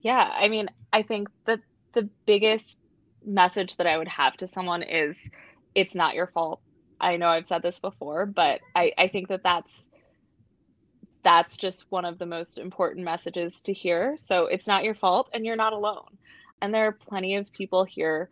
[0.01, 1.59] Yeah, I mean, I think that
[1.93, 2.81] the biggest
[3.25, 5.29] message that I would have to someone is
[5.73, 6.61] it's not your fault.
[6.99, 9.89] I know I've said this before, but I, I think that that's
[11.27, 14.15] that's just one of the most important messages to hear.
[14.17, 16.17] So it's not your fault and you're not alone.
[16.61, 18.29] And there are plenty of people here,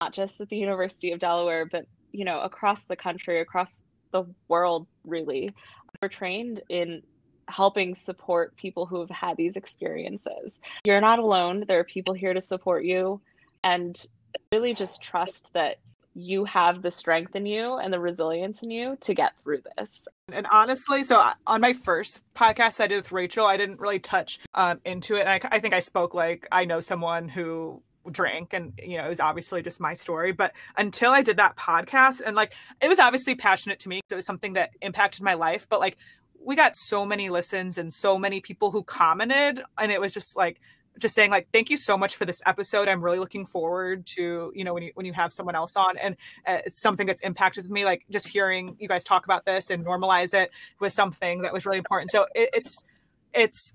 [0.00, 4.24] not just at the University of Delaware, but you know, across the country, across the
[4.48, 5.54] world really,
[6.02, 7.04] are trained in
[7.46, 10.58] helping support people who have had these experiences.
[10.84, 11.64] You're not alone.
[11.68, 13.20] There are people here to support you
[13.62, 14.04] and
[14.50, 15.78] really just trust that
[16.14, 20.06] you have the strength in you and the resilience in you to get through this.
[20.30, 24.38] And honestly, so on my first podcast I did with Rachel, I didn't really touch
[24.54, 25.20] um, into it.
[25.20, 29.04] And I, I think I spoke like I know someone who drank and you know
[29.04, 32.88] it was obviously just my story but until i did that podcast and like it
[32.88, 35.96] was obviously passionate to me it was something that impacted my life but like
[36.44, 40.36] we got so many listens and so many people who commented and it was just
[40.36, 40.60] like
[40.98, 42.88] just saying like thank you so much for this episode.
[42.88, 45.96] I'm really looking forward to you know when you when you have someone else on.
[45.98, 46.16] And
[46.46, 49.84] uh, it's something that's impacted me like just hearing you guys talk about this and
[49.84, 52.10] normalize it was something that was really important.
[52.10, 52.84] So it, it's
[53.32, 53.72] it's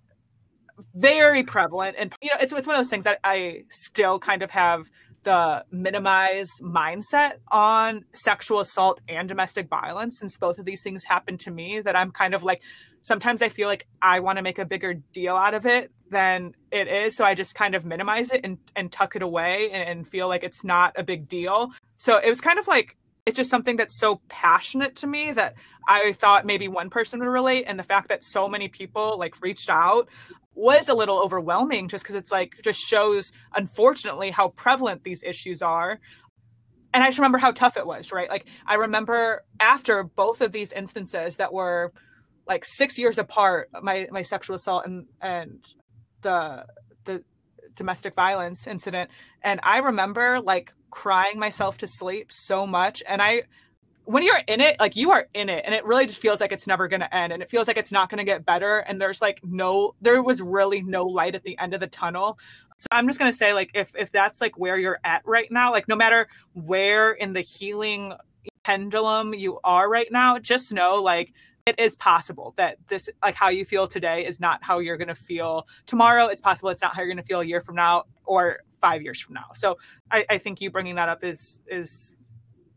[0.93, 1.95] very prevalent.
[1.97, 4.89] And you know it's, it's one of those things that i still kind of have
[5.27, 11.37] the minimize mindset on sexual assault and domestic violence since both of these things happen
[11.37, 12.61] to me that i'm kind of like
[13.01, 16.55] sometimes i feel like i want to make a bigger deal out of it than
[16.71, 19.89] it is so i just kind of minimize it and, and tuck it away and,
[19.89, 21.71] and feel like it's not a big deal.
[21.97, 22.95] So it was kind of like
[23.27, 25.55] it's just something that's so passionate to me that
[25.85, 27.65] I thought maybe one person would relate.
[27.67, 30.07] And the fact that so many people like reached out
[30.55, 35.61] was a little overwhelming just because it's like just shows unfortunately how prevalent these issues
[35.61, 35.99] are
[36.95, 40.51] and i just remember how tough it was right like i remember after both of
[40.51, 41.93] these instances that were
[42.47, 45.63] like six years apart my my sexual assault and and
[46.23, 46.65] the
[47.77, 49.09] domestic violence incident
[49.43, 53.43] and i remember like crying myself to sleep so much and i
[54.07, 56.53] when you're in it, like you are in it, and it really just feels like
[56.53, 58.77] it's never going to end, and it feels like it's not going to get better.
[58.79, 62.39] And there's like no, there was really no light at the end of the tunnel.
[62.77, 65.51] So I'm just going to say, like, if if that's like where you're at right
[65.51, 68.13] now, like no matter where in the healing
[68.63, 71.33] pendulum you are right now, just know like
[71.67, 75.07] it is possible that this like how you feel today is not how you're going
[75.07, 77.75] to feel tomorrow it's possible it's not how you're going to feel a year from
[77.75, 79.77] now or five years from now so
[80.11, 82.13] I, I think you bringing that up is is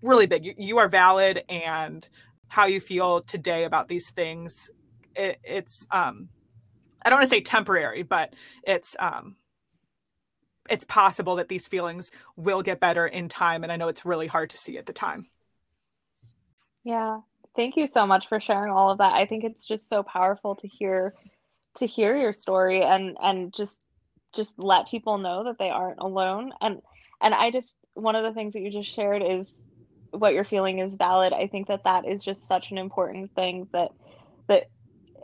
[0.02, 0.44] really big.
[0.44, 2.08] You, you are valid, and
[2.48, 4.70] how you feel today about these things,
[5.14, 6.28] it, it's um,
[7.02, 9.36] I don't want to say temporary, but it's um,
[10.68, 14.26] it's possible that these feelings will get better in time, and I know it's really
[14.26, 15.28] hard to see at the time.
[16.84, 17.20] Yeah,
[17.56, 19.14] thank you so much for sharing all of that.
[19.14, 21.14] I think it's just so powerful to hear
[21.76, 23.80] to hear your story and and just
[24.34, 26.52] just let people know that they aren't alone.
[26.60, 26.80] And
[27.20, 29.64] and I just one of the things that you just shared is
[30.10, 31.32] what you're feeling is valid.
[31.32, 33.90] I think that that is just such an important thing that
[34.48, 34.64] that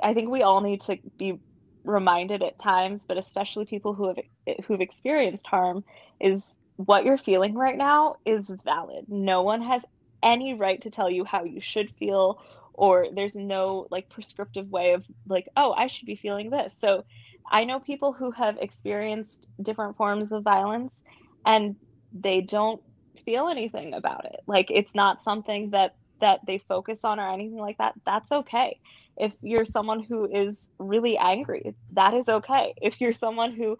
[0.02, 1.40] i think we all need to be
[1.84, 4.18] reminded at times but especially people who have
[4.66, 5.82] who've experienced harm
[6.20, 9.06] is what you're feeling right now is valid.
[9.08, 9.84] No one has
[10.26, 12.40] any right to tell you how you should feel
[12.74, 16.78] or there's no like prescriptive way of like oh i should be feeling this.
[16.78, 17.04] So
[17.52, 21.02] i know people who have experienced different forms of violence
[21.46, 21.76] and
[22.12, 22.82] they don't
[23.26, 24.40] feel anything about it.
[24.48, 27.94] Like it's not something that that they focus on or anything like that.
[28.06, 28.78] That's okay.
[29.18, 32.74] If you're someone who is really angry that is okay.
[32.82, 33.78] If you're someone who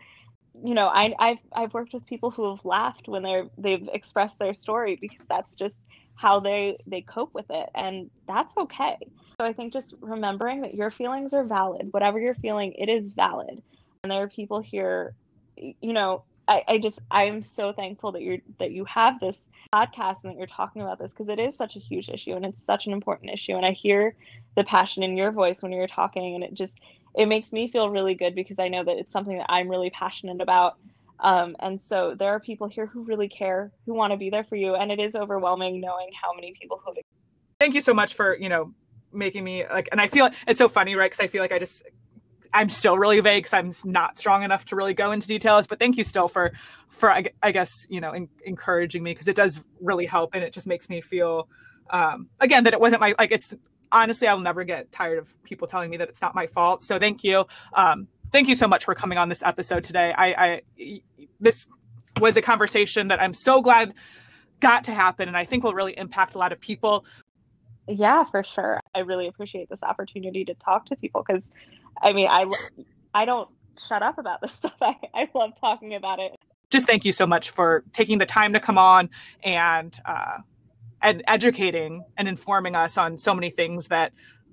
[0.65, 4.39] you know I, I've I've worked with people who have laughed when they're they've expressed
[4.41, 5.81] their story because that's just
[6.17, 8.97] how they they cope with it and that's okay.
[9.41, 13.11] So i think just remembering that your feelings are valid whatever you're feeling it is
[13.11, 13.63] valid.
[14.03, 15.15] And there are people here
[15.57, 20.23] you know I, I just i'm so thankful that you're that you have this podcast
[20.23, 22.65] and that you're talking about this because it is such a huge issue and it's
[22.65, 23.53] such an important issue.
[23.53, 24.15] And i hear
[24.57, 26.79] the passion in your voice when you're talking and it just
[27.15, 29.91] it makes me feel really good because i know that it's something that i'm really
[29.91, 30.77] passionate about
[31.21, 34.45] um, and so there are people here who really care, who want to be there
[34.45, 34.75] for you.
[34.75, 36.95] And it is overwhelming knowing how many people have.
[37.59, 38.73] Thank you so much for, you know,
[39.13, 41.11] making me like, and I feel it's so funny, right?
[41.11, 41.83] Because I feel like I just,
[42.53, 45.67] I'm still really vague because I'm not strong enough to really go into details.
[45.67, 46.53] But thank you still for,
[46.89, 50.43] for I, I guess you know, in, encouraging me because it does really help, and
[50.43, 51.49] it just makes me feel,
[51.91, 53.33] um, again, that it wasn't my like.
[53.33, 53.55] It's
[53.93, 56.83] honestly, I'll never get tired of people telling me that it's not my fault.
[56.83, 57.47] So thank you.
[57.73, 60.13] Um, thank you so much for coming on this episode today.
[60.15, 61.01] I, I
[61.41, 61.67] this
[62.21, 63.95] was a conversation that I'm so glad
[64.61, 67.07] got to happen, and I think will really impact a lot of people.
[67.89, 68.79] Yeah, for sure.
[68.95, 71.51] I really appreciate this opportunity to talk to people because,
[72.03, 72.45] I mean, I
[73.15, 74.77] I don't shut up about this stuff.
[74.83, 76.33] I, I love talking about it.
[76.69, 79.09] Just thank you so much for taking the time to come on
[79.45, 80.41] and uh,
[81.01, 84.13] and educating and informing us on so many things that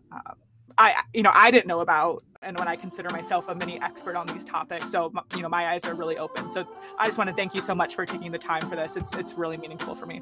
[0.10, 0.36] uh,
[0.78, 4.16] I you know I didn't know about and when I consider myself a mini expert
[4.16, 4.92] on these topics.
[4.92, 6.50] So, you know, my eyes are really open.
[6.50, 6.68] So
[7.00, 8.96] I just want to thank you so much for taking the time for this.
[8.96, 10.22] It's, it's really meaningful for me.